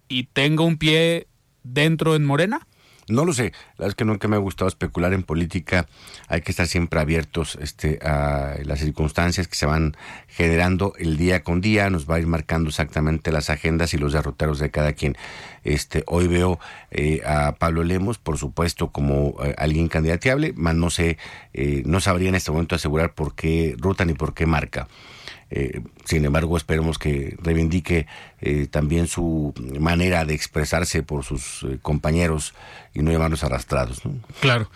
[0.08, 1.28] y tenga un pie
[1.62, 2.66] dentro en Morena?
[3.08, 5.86] No lo sé, la verdad es que nunca me ha gustado especular en política,
[6.26, 11.44] hay que estar siempre abiertos este, a las circunstancias que se van generando el día
[11.44, 14.92] con día, nos va a ir marcando exactamente las agendas y los derroteros de cada
[14.92, 15.16] quien.
[15.62, 16.58] Este, hoy veo
[16.90, 21.16] eh, a Pablo Lemos, por supuesto, como eh, alguien candidateable, más no sé,
[21.54, 24.88] eh, no sabría en este momento asegurar por qué ruta ni por qué marca.
[25.48, 28.06] Eh, sin embargo, esperemos que reivindique
[28.40, 32.52] eh, también su manera de expresarse por sus eh, compañeros
[32.94, 34.02] y no llamarlos arrastrados.
[34.40, 34.70] Claro.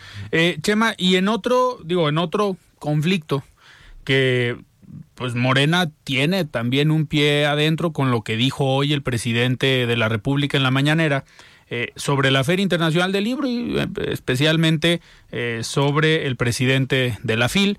[0.61, 3.43] Chema, y en otro, digo, en otro conflicto
[4.03, 4.57] que
[5.15, 9.97] pues Morena tiene también un pie adentro con lo que dijo hoy el presidente de
[9.97, 11.23] la República en la mañanera
[11.95, 14.99] sobre la Feria Internacional del Libro y especialmente
[15.61, 17.77] sobre el presidente de la FIL.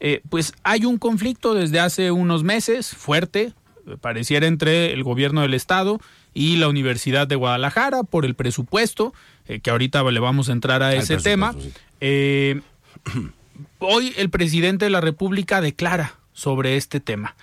[0.00, 3.52] Eh, pues hay un conflicto desde hace unos meses fuerte
[4.00, 6.00] pareciera entre el gobierno del estado
[6.32, 9.12] y la Universidad de Guadalajara por el presupuesto,
[9.46, 11.54] eh, que ahorita le vamos a entrar a ese tema.
[12.00, 12.60] Eh,
[13.78, 17.36] hoy el presidente de la República declara sobre este tema.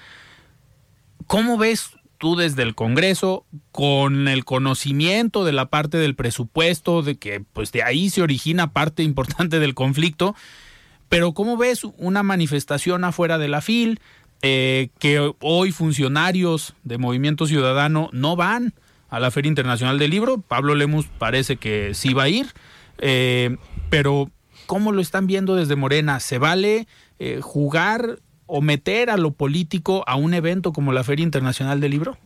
[1.27, 7.15] ¿Cómo ves tú desde el Congreso, con el conocimiento de la parte del presupuesto, de
[7.15, 10.35] que pues de ahí se origina parte importante del conflicto,
[11.11, 13.99] pero ¿cómo ves una manifestación afuera de la FIL?
[14.43, 18.73] Eh, que hoy funcionarios de Movimiento Ciudadano no van
[19.09, 20.39] a la Feria Internacional del Libro.
[20.39, 22.47] Pablo Lemus parece que sí va a ir,
[22.99, 23.57] eh,
[23.89, 24.31] pero
[24.67, 26.21] ¿cómo lo están viendo desde Morena?
[26.21, 26.87] ¿Se vale
[27.19, 31.91] eh, jugar o meter a lo político a un evento como la Feria Internacional del
[31.91, 32.17] Libro?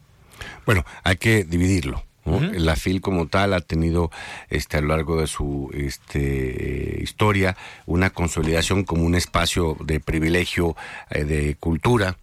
[0.67, 2.04] Bueno, hay que dividirlo.
[2.25, 4.09] La FIL como tal ha tenido
[4.49, 7.55] este, a lo largo de su este, historia
[7.85, 10.75] una consolidación como un espacio de privilegio
[11.11, 12.17] eh, de cultura.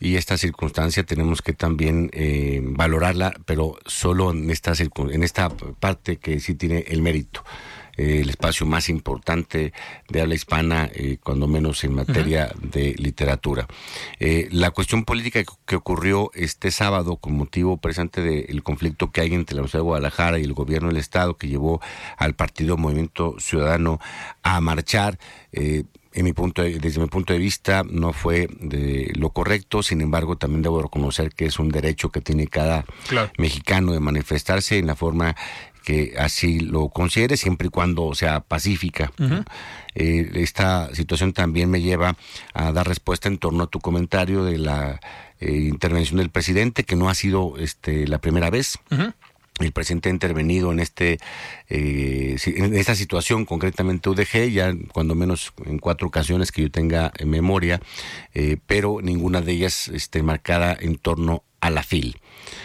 [0.00, 4.72] Y esta circunstancia tenemos que también eh, valorarla, pero solo en esta,
[5.10, 7.42] en esta parte que sí tiene el mérito.
[7.98, 9.72] Eh, el espacio más importante
[10.08, 13.66] de habla hispana, eh, cuando menos en materia de literatura.
[14.20, 19.34] Eh, la cuestión política que, ocurrió este sábado con motivo presente del conflicto que hay
[19.34, 21.80] entre la Universidad de Guadalajara y el gobierno del Estado que llevó
[22.16, 23.98] al partido Movimiento Ciudadano
[24.42, 25.18] a marchar,
[26.18, 30.36] en mi punto desde mi punto de vista no fue de lo correcto, sin embargo
[30.36, 32.84] también debo reconocer que es un derecho que tiene cada
[33.38, 35.36] mexicano de manifestarse en la forma
[35.88, 39.10] que así lo considere, siempre y cuando sea pacífica.
[39.94, 42.14] Eh, esta situación también me lleva
[42.52, 45.00] a dar respuesta en torno a tu comentario de la
[45.40, 48.78] eh, intervención del presidente, que no ha sido este, la primera vez.
[49.60, 51.20] El presidente ha intervenido en este
[51.70, 57.12] eh, en esta situación, concretamente UDG, ya cuando menos en cuatro ocasiones que yo tenga
[57.16, 57.80] en memoria,
[58.66, 62.18] pero ninguna de ellas esté marcada en torno a la FIL.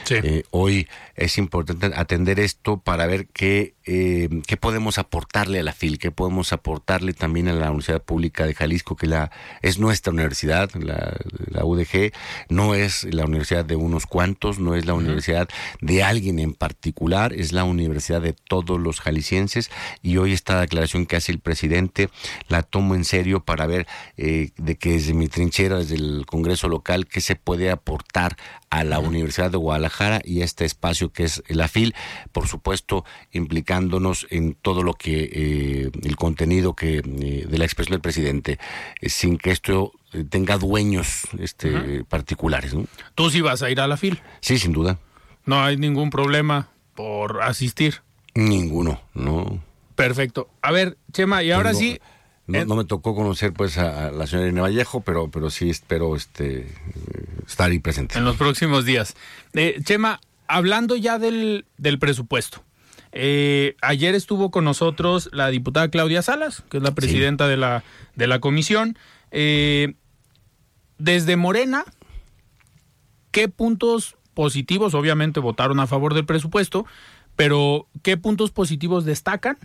[0.10, 5.74] Eh, hoy es importante atender esto para ver qué, eh, qué podemos aportarle a la
[5.74, 9.32] FIL, qué podemos aportarle también a la Universidad Pública de Jalisco, que la,
[9.62, 11.16] es nuestra universidad, la,
[11.64, 12.12] UDG,
[12.50, 15.48] no es la universidad de unos cuantos, no es la universidad
[15.82, 19.70] de alguien en particular, es la universidad de todos los jaliscienses
[20.02, 22.10] y hoy esta declaración que hace el presidente
[22.48, 26.68] la tomo en serio para ver eh, de que desde mi trinchera, desde el Congreso
[26.68, 28.38] local, qué se puede aportar
[28.74, 31.94] a la Universidad de Guadalajara y este espacio que es la FIL,
[32.32, 37.94] por supuesto implicándonos en todo lo que eh, el contenido que eh, de la expresión
[37.94, 38.58] del presidente,
[39.00, 39.92] eh, sin que esto
[40.30, 42.74] tenga dueños este particulares.
[43.14, 44.20] ¿Tú sí vas a ir a la FIL?
[44.42, 44.98] Sí, sin duda.
[45.46, 48.02] No hay ningún problema por asistir.
[48.34, 49.64] Ninguno, no.
[49.96, 50.50] Perfecto.
[50.64, 52.00] A ver, Chema, y ahora sí,
[52.48, 56.68] no, me tocó conocer pues a, la señora Irene Vallejo, pero, pero sí espero este,
[57.48, 58.18] estar ahí presente.
[58.18, 59.16] En los próximos días.
[59.54, 61.66] Eh, Chema, hablando ya del,
[62.00, 62.64] presupuesto.
[63.12, 67.84] Eh, ayer estuvo con nosotros la diputada Claudia Salas, que es la presidenta de, la,
[68.16, 68.98] de la comisión.
[69.32, 69.94] Eh,
[70.98, 71.86] desde Morena,
[73.32, 76.86] ¿qué puntos positivos, obviamente votaron a favor del presupuesto,
[77.36, 79.58] pero qué puntos positivos destacan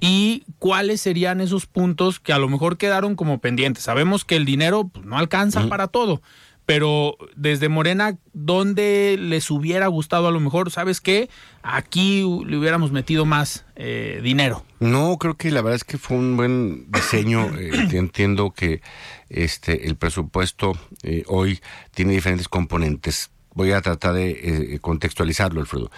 [0.00, 3.84] y cuáles serían esos puntos que a lo mejor quedaron como pendientes.
[3.84, 6.20] Sabemos que el dinero pues, no alcanza para todo,
[6.66, 10.72] pero desde Morena, ¿dónde les hubiera gustado a lo mejor?
[10.72, 11.30] ¿Sabes qué?
[11.62, 14.64] Aquí le hubiéramos metido más eh, dinero.
[14.80, 17.50] No, creo que la verdad es que fue un buen diseño.
[17.56, 18.82] Eh, entiendo que
[19.28, 20.72] este el presupuesto
[21.02, 21.60] eh, hoy
[21.92, 23.30] tiene diferentes componentes.
[23.56, 25.90] Voy a tratar de contextualizarlo, Alfredo.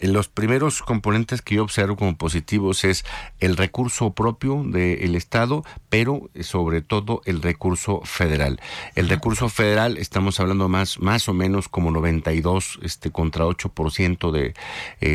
[0.00, 3.04] En los primeros componentes que yo observo como positivos es
[3.38, 8.60] el recurso propio del Estado, pero sobre todo el recurso federal.
[8.94, 14.54] El recurso federal, estamos hablando más, más o menos como 92 este, contra 8% de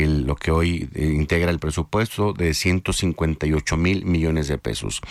[0.08, 5.02] lo que hoy eh, integra el presupuesto de 158 mil millones de pesos.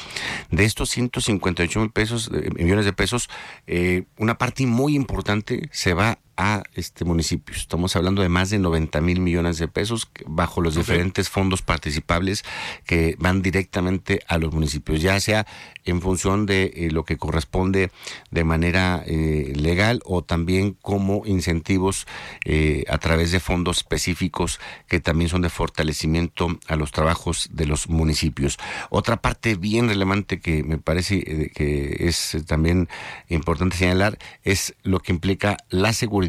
[0.50, 3.28] De estos 158 mil pesos, eh, millones de pesos,
[3.66, 7.54] eh, una parte muy importante se va a este municipio.
[7.54, 12.44] Estamos hablando de más de 90 mil millones de pesos bajo los diferentes fondos participables
[12.86, 15.46] que van directamente a los municipios, ya sea
[15.84, 17.90] en función de eh, lo que corresponde
[18.30, 22.06] de manera eh, legal o también como incentivos
[22.44, 27.66] eh, a través de fondos específicos que también son de fortalecimiento a los trabajos de
[27.66, 28.58] los municipios.
[28.90, 32.88] Otra parte bien relevante que me parece que es también
[33.28, 36.23] importante señalar es lo que implica la seguridad,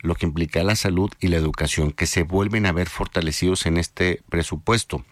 [0.00, 3.76] lo que implica la salud y la educación, que se vuelven a ver fortalecidos en
[3.76, 5.04] este presupuesto.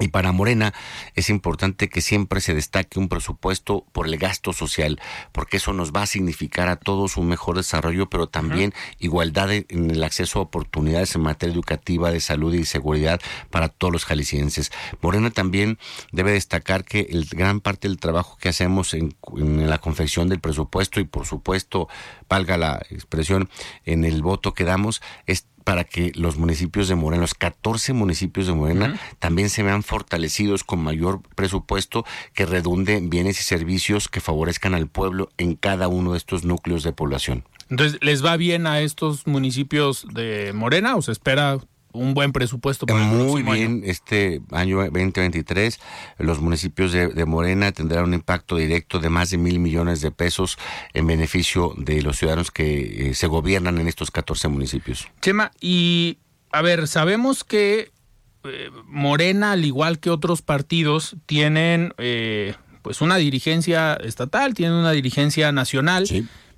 [0.00, 0.74] Y para Morena
[1.14, 5.92] es importante que siempre se destaque un presupuesto por el gasto social, porque eso nos
[5.92, 10.42] va a significar a todos un mejor desarrollo, pero también igualdad en el acceso a
[10.42, 13.20] oportunidades en materia educativa, de salud y seguridad
[13.50, 14.72] para todos los jaliscienses.
[15.00, 15.78] Morena también
[16.10, 20.40] debe destacar que el gran parte del trabajo que hacemos en, en la confección del
[20.40, 21.88] presupuesto y por supuesto,
[22.28, 23.48] valga la expresión,
[23.84, 28.46] en el voto que damos, es para que los municipios de Morena, los 14 municipios
[28.46, 32.04] de Morena, también se vean fortalecidos con mayor presupuesto
[32.34, 36.44] que redunde en bienes y servicios que favorezcan al pueblo en cada uno de estos
[36.44, 37.44] núcleos de población.
[37.70, 41.58] Entonces, ¿les va bien a estos municipios de Morena o se espera
[41.94, 45.80] un buen presupuesto para Muy bien, este año 2023
[46.18, 50.58] los municipios de, Morena tendrán un impacto directo de más de mil millones de pesos
[50.92, 55.08] en beneficio de los ciudadanos que eh, se gobiernan en estos 14 municipios.
[55.22, 56.18] Chema, y
[56.50, 57.92] a ver, sabemos que
[58.44, 64.92] eh, Morena, al igual que otros partidos, tienen eh, pues una dirigencia estatal, tienen una
[64.92, 66.06] dirigencia nacional,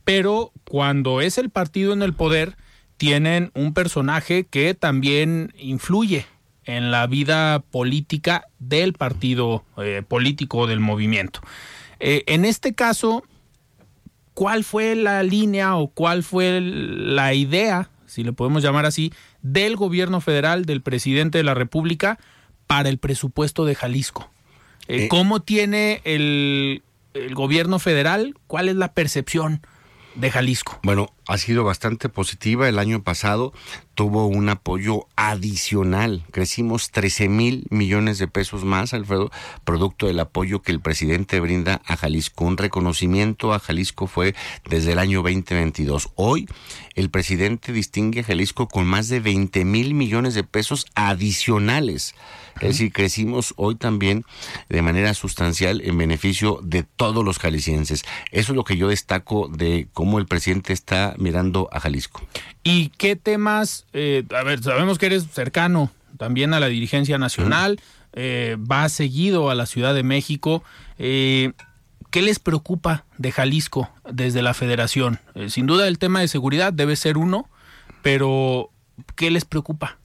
[0.05, 2.57] pero cuando es el partido en el poder,
[2.97, 6.27] tienen un personaje que también influye
[6.65, 11.41] en la vida política del partido eh, político del movimiento.
[12.01, 13.23] Eh, en este caso,
[14.35, 19.77] ¿cuál fue la línea o cuál fue la idea, si le podemos llamar así, del
[19.77, 22.19] gobierno federal, del presidente de la República,
[22.67, 24.31] para el presupuesto de Jalisco?
[24.89, 26.83] Eh, ¿Cómo tiene el,
[27.15, 28.35] el gobierno federal?
[28.47, 29.61] ¿Cuál es la percepción?
[30.17, 30.81] de Jalisco?
[30.83, 32.69] Bueno, ha sido bastante positiva.
[32.69, 33.53] El año pasado
[33.95, 36.25] tuvo un apoyo adicional.
[36.31, 39.31] Crecimos 13 mil millones de pesos más, Alfredo,
[39.65, 42.45] producto del apoyo que el presidente brinda a Jalisco.
[42.45, 44.35] Un reconocimiento a Jalisco fue
[44.69, 46.11] desde el año 2022.
[46.15, 46.47] Hoy
[46.95, 52.15] el presidente distingue a Jalisco con más de 20 mil millones de pesos adicionales.
[52.57, 54.25] Es decir, crecimos hoy también
[54.71, 58.03] de manera sustancial en beneficio de todos los jaliscienses.
[58.31, 62.23] Eso es lo que yo destaco de cómo el presidente está mirando a Jalisco.
[62.63, 63.87] ¿Y qué temas?
[63.93, 67.81] Eh, a ver, sabemos que eres cercano también a la dirigencia nacional,
[68.15, 70.63] eh, va seguido a la Ciudad de México.
[70.99, 71.53] Eh,
[72.11, 75.19] ¿Qué les preocupa de Jalisco desde la federación?
[75.49, 77.51] sin duda el tema de seguridad debe ser uno,
[78.03, 78.71] pero
[79.17, 79.99] ¿qué les preocupa?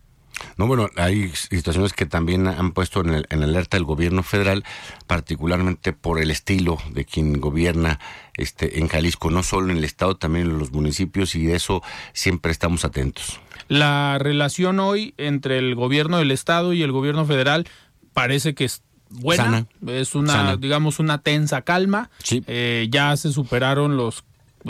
[0.58, 4.64] No, bueno, hay situaciones que también han puesto en, el, en alerta el gobierno federal,
[5.08, 8.00] particularmente por el estilo de quien gobierna
[8.36, 11.82] este en Jalisco, no solo en el estado, también en los municipios y de eso
[12.14, 13.40] siempre estamos atentos.
[13.68, 17.68] La relación hoy entre el gobierno del estado y el gobierno federal
[18.14, 22.10] parece que es buena, es una digamos una tensa calma.
[22.30, 24.24] Eh, ya se superaron los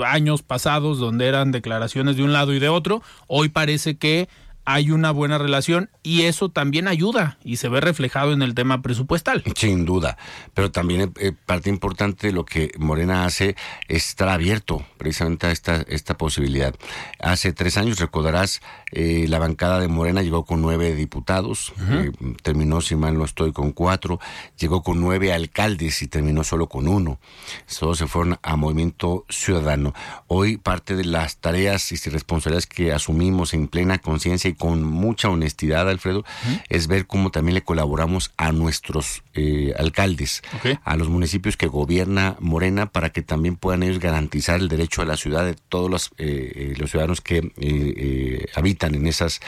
[0.03, 3.01] años pasados donde eran declaraciones de un lado y de otro.
[3.27, 4.29] Hoy parece que
[4.65, 8.81] hay una buena relación y eso también ayuda y se ve reflejado en el tema
[8.81, 9.43] presupuestal.
[9.55, 10.17] Sin duda,
[10.53, 13.55] pero también eh, parte importante de lo que Morena hace
[13.87, 16.75] es estar abierto precisamente a esta, esta posibilidad.
[17.19, 22.11] Hace tres años, recordarás, eh, la bancada de Morena llegó con nueve diputados, eh,
[22.43, 24.19] terminó, si mal no estoy, con cuatro,
[24.59, 27.19] llegó con nueve alcaldes y terminó solo con uno.
[27.79, 29.93] Todos se fueron a Movimiento Ciudadano.
[30.27, 35.89] Hoy parte de las tareas y responsabilidades que asumimos en plena conciencia con mucha honestidad,
[35.89, 36.23] Alfredo,
[36.69, 40.41] es ver cómo también le colaboramos a nuestros eh, alcaldes,
[40.83, 45.05] a los municipios que gobierna Morena, para que también puedan ellos garantizar el derecho a
[45.05, 47.41] la ciudad de todos los, eh, eh, los ciudadanos que
[48.55, 49.39] habitan en esas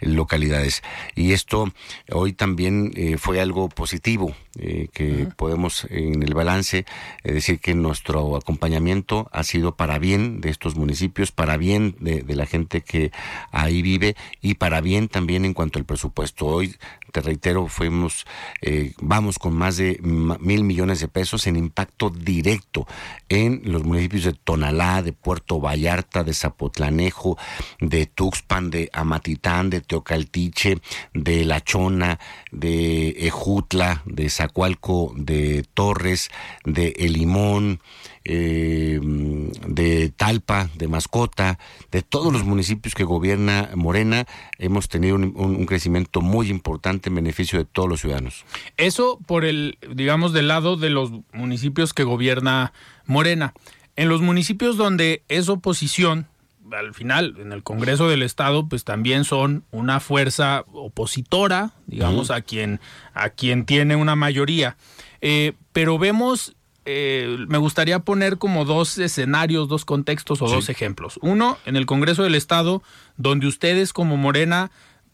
[0.00, 0.82] localidades.
[1.14, 1.72] Y esto
[2.12, 6.84] hoy también fue algo positivo, que podemos en el balance
[7.24, 12.36] decir que nuestro acompañamiento ha sido para bien de estos municipios, para bien de, de
[12.36, 13.10] la gente que
[13.50, 16.46] ahí vive y y para bien también en cuanto al presupuesto.
[16.46, 16.76] Hoy,
[17.10, 18.26] te reitero, fuimos,
[18.60, 22.86] eh, vamos con más de mil millones de pesos en impacto directo
[23.30, 27.38] en los municipios de Tonalá, de Puerto Vallarta, de Zapotlanejo,
[27.80, 30.78] de Tuxpan, de Amatitán, de Teocaltiche,
[31.14, 36.30] de La Chona, de Ejutla, de Zacualco, de Torres,
[36.64, 37.80] de El Limón,
[38.24, 41.58] eh, de Talpa, de Mascota,
[41.90, 44.26] de todos los municipios que gobierna Morena,
[44.58, 48.44] hemos tenido un, crecimiento muy importante en beneficio de todos los ciudadanos.
[48.76, 52.72] Eso por el, digamos, del lado de los municipios que gobierna
[53.06, 53.54] Morena.
[53.96, 56.26] En los municipios donde es oposición,
[56.72, 62.40] al final, en el Congreso del Estado, pues también son una fuerza opositora, digamos, a
[62.40, 62.80] quien,
[63.14, 64.76] a quien tiene una mayoría.
[65.20, 66.54] Eh, pero vemos
[66.84, 71.18] eh, me gustaría poner como dos escenarios, dos contextos o dos ejemplos.
[71.22, 72.82] Uno, en el Congreso del Estado,
[73.16, 74.70] donde ustedes como Morena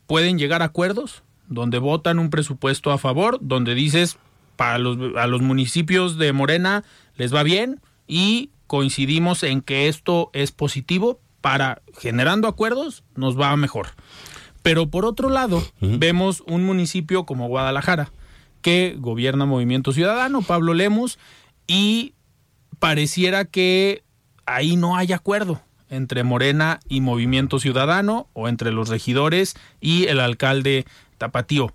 [0.06, 4.18] pueden llegar a acuerdos, donde votan un presupuesto a favor, donde dices,
[4.56, 6.84] para los, a los municipios de Morena
[7.16, 13.56] les va bien y coincidimos en que esto es positivo para generando acuerdos nos va
[13.56, 13.88] mejor.
[14.62, 18.10] Pero por otro lado, vemos un municipio como Guadalajara,
[18.60, 21.18] que gobierna Movimiento Ciudadano, Pablo Lemos,
[21.68, 22.14] y
[22.80, 24.02] pareciera que
[24.46, 30.18] ahí no hay acuerdo entre Morena y Movimiento Ciudadano o entre los regidores y el
[30.18, 30.84] alcalde
[31.18, 31.72] Tapatío.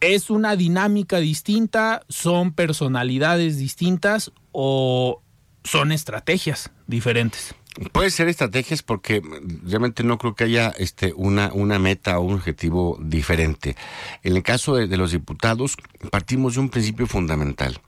[0.00, 2.02] ¿Es una dinámica distinta?
[2.08, 4.32] ¿Son personalidades distintas?
[4.50, 5.22] ¿O
[5.64, 7.54] son estrategias diferentes?
[7.92, 9.22] Puede ser estrategias porque
[9.64, 13.76] realmente no creo que haya este, una, una meta o un objetivo diferente.
[14.22, 15.76] En el caso de, de los diputados,
[16.10, 17.80] partimos de un principio fundamental,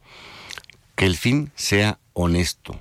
[0.94, 2.80] que el fin sea honesto,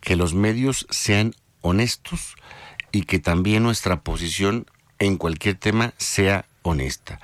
[0.00, 2.34] que los medios sean honestos
[2.90, 4.66] y que también nuestra posición
[4.98, 7.20] en cualquier tema sea honesta.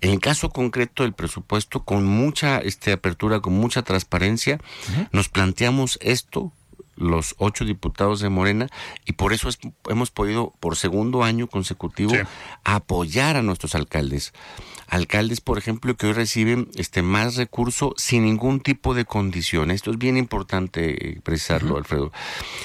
[0.00, 4.58] En el caso concreto del presupuesto, con mucha este, apertura, con mucha transparencia,
[5.12, 6.52] nos planteamos esto
[7.00, 8.68] los ocho diputados de Morena
[9.04, 9.48] y por eso
[9.88, 12.12] hemos podido por segundo año consecutivo
[12.62, 14.32] apoyar a nuestros alcaldes.
[14.86, 19.70] Alcaldes, por ejemplo, que hoy reciben este más recurso sin ningún tipo de condición.
[19.70, 22.12] Esto es bien importante eh, precisarlo, Alfredo.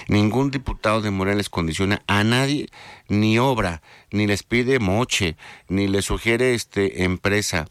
[0.07, 2.67] Ningún diputado de Morena les condiciona a nadie
[3.07, 5.37] ni obra, ni les pide moche,
[5.69, 7.67] ni les sugiere este empresa.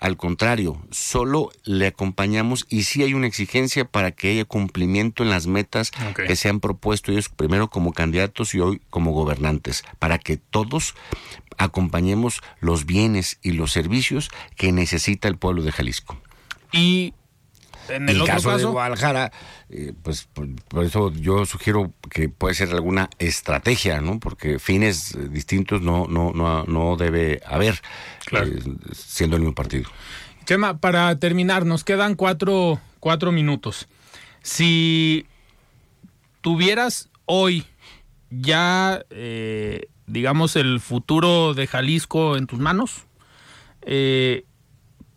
[0.00, 5.30] Al contrario, solo le acompañamos y sí hay una exigencia para que haya cumplimiento en
[5.30, 5.92] las metas
[6.26, 10.94] que se han propuesto ellos primero como candidatos y hoy como gobernantes, para que todos
[11.58, 16.18] acompañemos los bienes y los servicios que necesita el pueblo de Jalisco.
[16.72, 17.14] Y
[17.88, 19.32] en el, caso, de Guadalajara,
[19.68, 20.48] eh, pues por,
[20.84, 24.18] eso yo sugiero que puede ser alguna estrategia, ¿no?
[24.20, 27.80] Porque fines distintos no no no, no debe haber,
[28.32, 28.60] eh,
[28.92, 29.88] siendo el mismo partido.
[30.44, 33.88] Chema, para terminar, nos quedan cuatro, cuatro minutos.
[34.42, 35.26] Si
[36.40, 37.64] tuvieras hoy
[38.30, 43.06] ya, eh, digamos, el futuro de Jalisco en tus manos,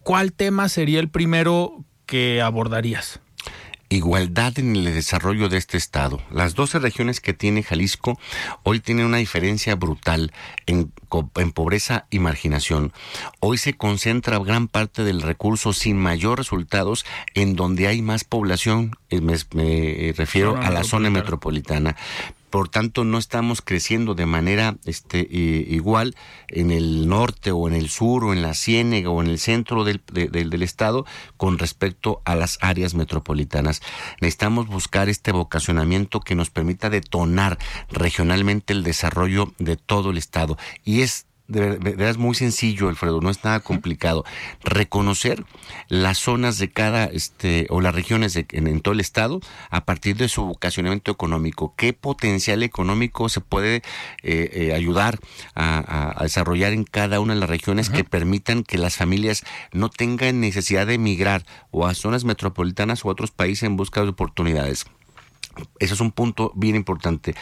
[0.04, 3.20] ¿cuál tema sería el primero que abordarías?
[3.90, 6.22] Igualdad en el desarrollo de este estado.
[6.30, 8.20] Las 12 regiones que tiene Jalisco
[8.64, 10.34] hoy tienen una diferencia brutal
[10.66, 10.92] en,
[11.36, 12.92] en, pobreza y marginación.
[13.40, 18.98] Hoy se concentra gran parte del recurso sin mayor resultados en donde hay más población,
[19.10, 21.96] eh, me, me refiero a la zona metropolitana
[22.50, 26.16] por tanto no estamos creciendo de manera este, igual
[26.48, 29.84] en el norte o en el sur o en la ciénega o en el centro
[29.84, 33.82] del, del, estado con respecto a las áreas metropolitanas.
[34.22, 37.58] Necesitamos buscar este vocacionamiento que nos permita detonar
[37.90, 43.22] regionalmente el desarrollo de todo el estado y es de verdad es muy sencillo, Alfredo,
[43.22, 44.26] no es nada complicado.
[44.64, 45.46] Reconocer
[45.88, 49.40] las zonas de cada, este, o las regiones en, todo el estado
[49.70, 51.74] a partir de su vocacionamiento económico.
[51.78, 53.78] ¿Qué potencial económico se puede
[54.24, 55.20] eh, eh, ayudar
[55.56, 60.42] a, desarrollar en cada una de las regiones que permitan que las familias no tengan
[60.42, 64.86] necesidad de emigrar o a zonas metropolitanas o a otros países en busca de oportunidades?
[65.80, 67.36] Ese es un punto bien importante,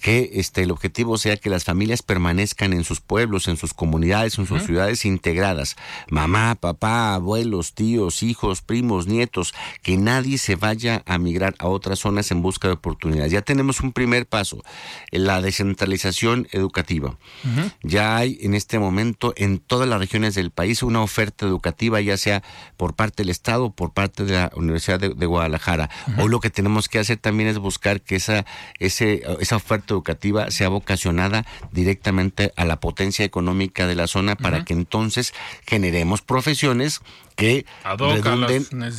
[0.00, 4.38] que este, el objetivo sea que las familias permanezcan en sus pueblos, en sus comunidades,
[4.38, 5.76] en sus ciudades integradas.
[6.10, 11.98] Mamá, papá, abuelos, tíos, hijos, primos, nietos, que nadie se vaya a migrar a otras
[12.00, 13.32] zonas en busca de oportunidades.
[13.32, 14.62] Ya tenemos un primer paso,
[15.10, 17.16] la descentralización educativa.
[17.82, 22.16] Ya hay en este momento en todas las regiones del país una oferta educativa, ya
[22.16, 22.42] sea
[22.76, 25.90] por parte del Estado o por parte de la Universidad de, Guadalajara.
[26.18, 28.44] Hoy lo que tenemos que hacer también es buscar que esa,
[28.78, 34.64] ese, esa oferta educativa sea vocacionada directamente a la potencia económica de la zona para
[34.64, 35.34] que entonces
[35.66, 37.00] generemos profesiones
[37.36, 37.66] que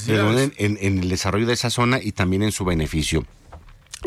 [0.08, 3.26] redunden, en, en el desarrollo de esa zona y también en su beneficio.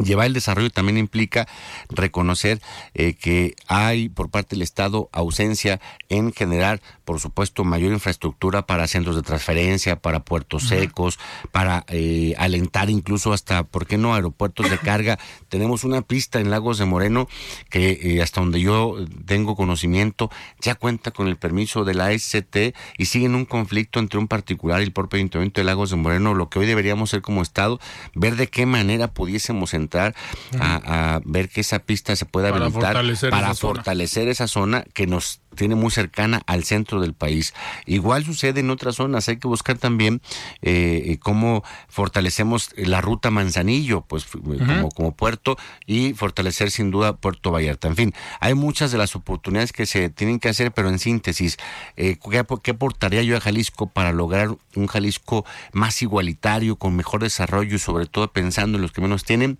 [0.02, 1.46] Llevar el desarrollo también implica
[1.90, 2.62] reconocer
[2.94, 8.88] eh, que hay por parte del Estado ausencia en generar, por supuesto, mayor infraestructura para
[8.88, 11.18] centros de transferencia, para puertos secos,
[11.50, 15.18] para eh, alentar incluso hasta, ¿por qué no?, aeropuertos de carga.
[15.50, 17.28] Tenemos una pista en Lagos de Moreno
[17.68, 20.30] que eh, hasta donde yo tengo conocimiento
[20.60, 24.26] ya cuenta con el permiso de la SCT y sigue en un conflicto entre un
[24.26, 27.42] particular y el propio Ayuntamiento de Lagos de Moreno, lo que hoy deberíamos ser como
[27.42, 27.78] Estado,
[28.14, 30.14] ver de qué manera pudiésemos entrar
[30.58, 32.96] a, ver que esa pista se pueda habilitar
[33.30, 37.54] para fortalecer esa zona que nos tiene muy cercana al centro del país.
[37.86, 40.20] Igual sucede en otras zonas, hay que buscar también
[40.60, 47.50] eh, cómo fortalecemos la ruta Manzanillo, pues como, como puerto, y fortalecer sin duda Puerto
[47.50, 47.88] Vallarta.
[47.88, 51.56] En fin, hay muchas de las oportunidades que se tienen que hacer, pero en síntesis,
[51.96, 57.22] eh, ¿qué, ¿qué aportaría yo a Jalisco para lograr un Jalisco más igualitario, con mejor
[57.22, 59.58] desarrollo y sobre todo pensando en los que menos tienen?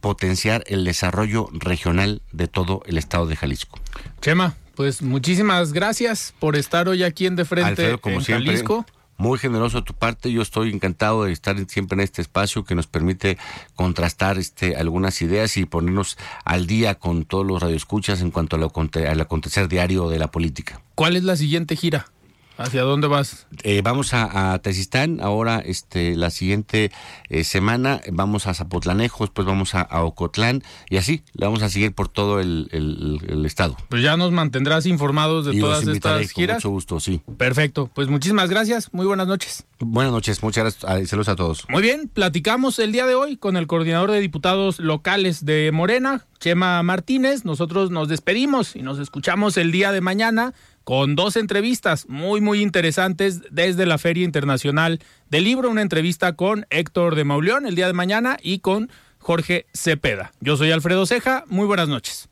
[0.00, 3.80] potenciar el desarrollo regional de todo el estado de Jalisco.
[4.20, 8.86] Chema, pues muchísimas gracias por estar hoy aquí en De Frente como en siempre, Jalisco.
[9.18, 12.74] Muy generoso de tu parte, yo estoy encantado de estar siempre en este espacio que
[12.74, 13.38] nos permite
[13.74, 18.58] contrastar este algunas ideas y ponernos al día con todos los radioescuchas en cuanto a
[18.58, 18.70] lo,
[19.08, 20.82] al acontecer diario de la política.
[20.94, 22.10] ¿Cuál es la siguiente gira?
[22.58, 23.46] ¿Hacia dónde vas?
[23.64, 26.90] Eh, vamos a, a Tezistán, ahora este, la siguiente
[27.28, 31.68] eh, semana vamos a Zapotlanejo, después vamos a, a, Ocotlán y así le vamos a
[31.68, 33.76] seguir por todo el, el, el estado.
[33.90, 36.56] Pues ya nos mantendrás informados de y todas los estas con giras.
[36.56, 37.20] mucho gusto, sí.
[37.36, 39.66] Perfecto, pues muchísimas gracias, muy buenas noches.
[39.78, 41.66] Buenas noches, muchas gracias, saludos a todos.
[41.68, 46.24] Muy bien, platicamos el día de hoy con el coordinador de diputados locales de Morena,
[46.38, 47.44] Chema Martínez.
[47.44, 50.54] Nosotros nos despedimos y nos escuchamos el día de mañana
[50.86, 55.68] con dos entrevistas muy, muy interesantes desde la Feria Internacional del Libro.
[55.68, 60.30] Una entrevista con Héctor de Mauleón el día de mañana y con Jorge Cepeda.
[60.38, 62.28] Yo soy Alfredo Ceja, muy buenas noches.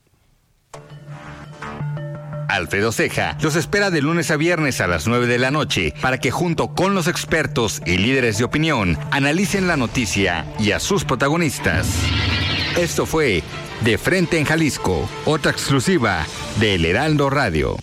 [2.47, 6.17] Alfredo Ceja los espera de lunes a viernes a las 9 de la noche para
[6.17, 11.03] que junto con los expertos y líderes de opinión analicen la noticia y a sus
[11.03, 11.89] protagonistas.
[12.77, 13.43] Esto fue
[13.81, 16.25] De Frente en Jalisco, otra exclusiva
[16.61, 17.75] de El Heraldo Radio.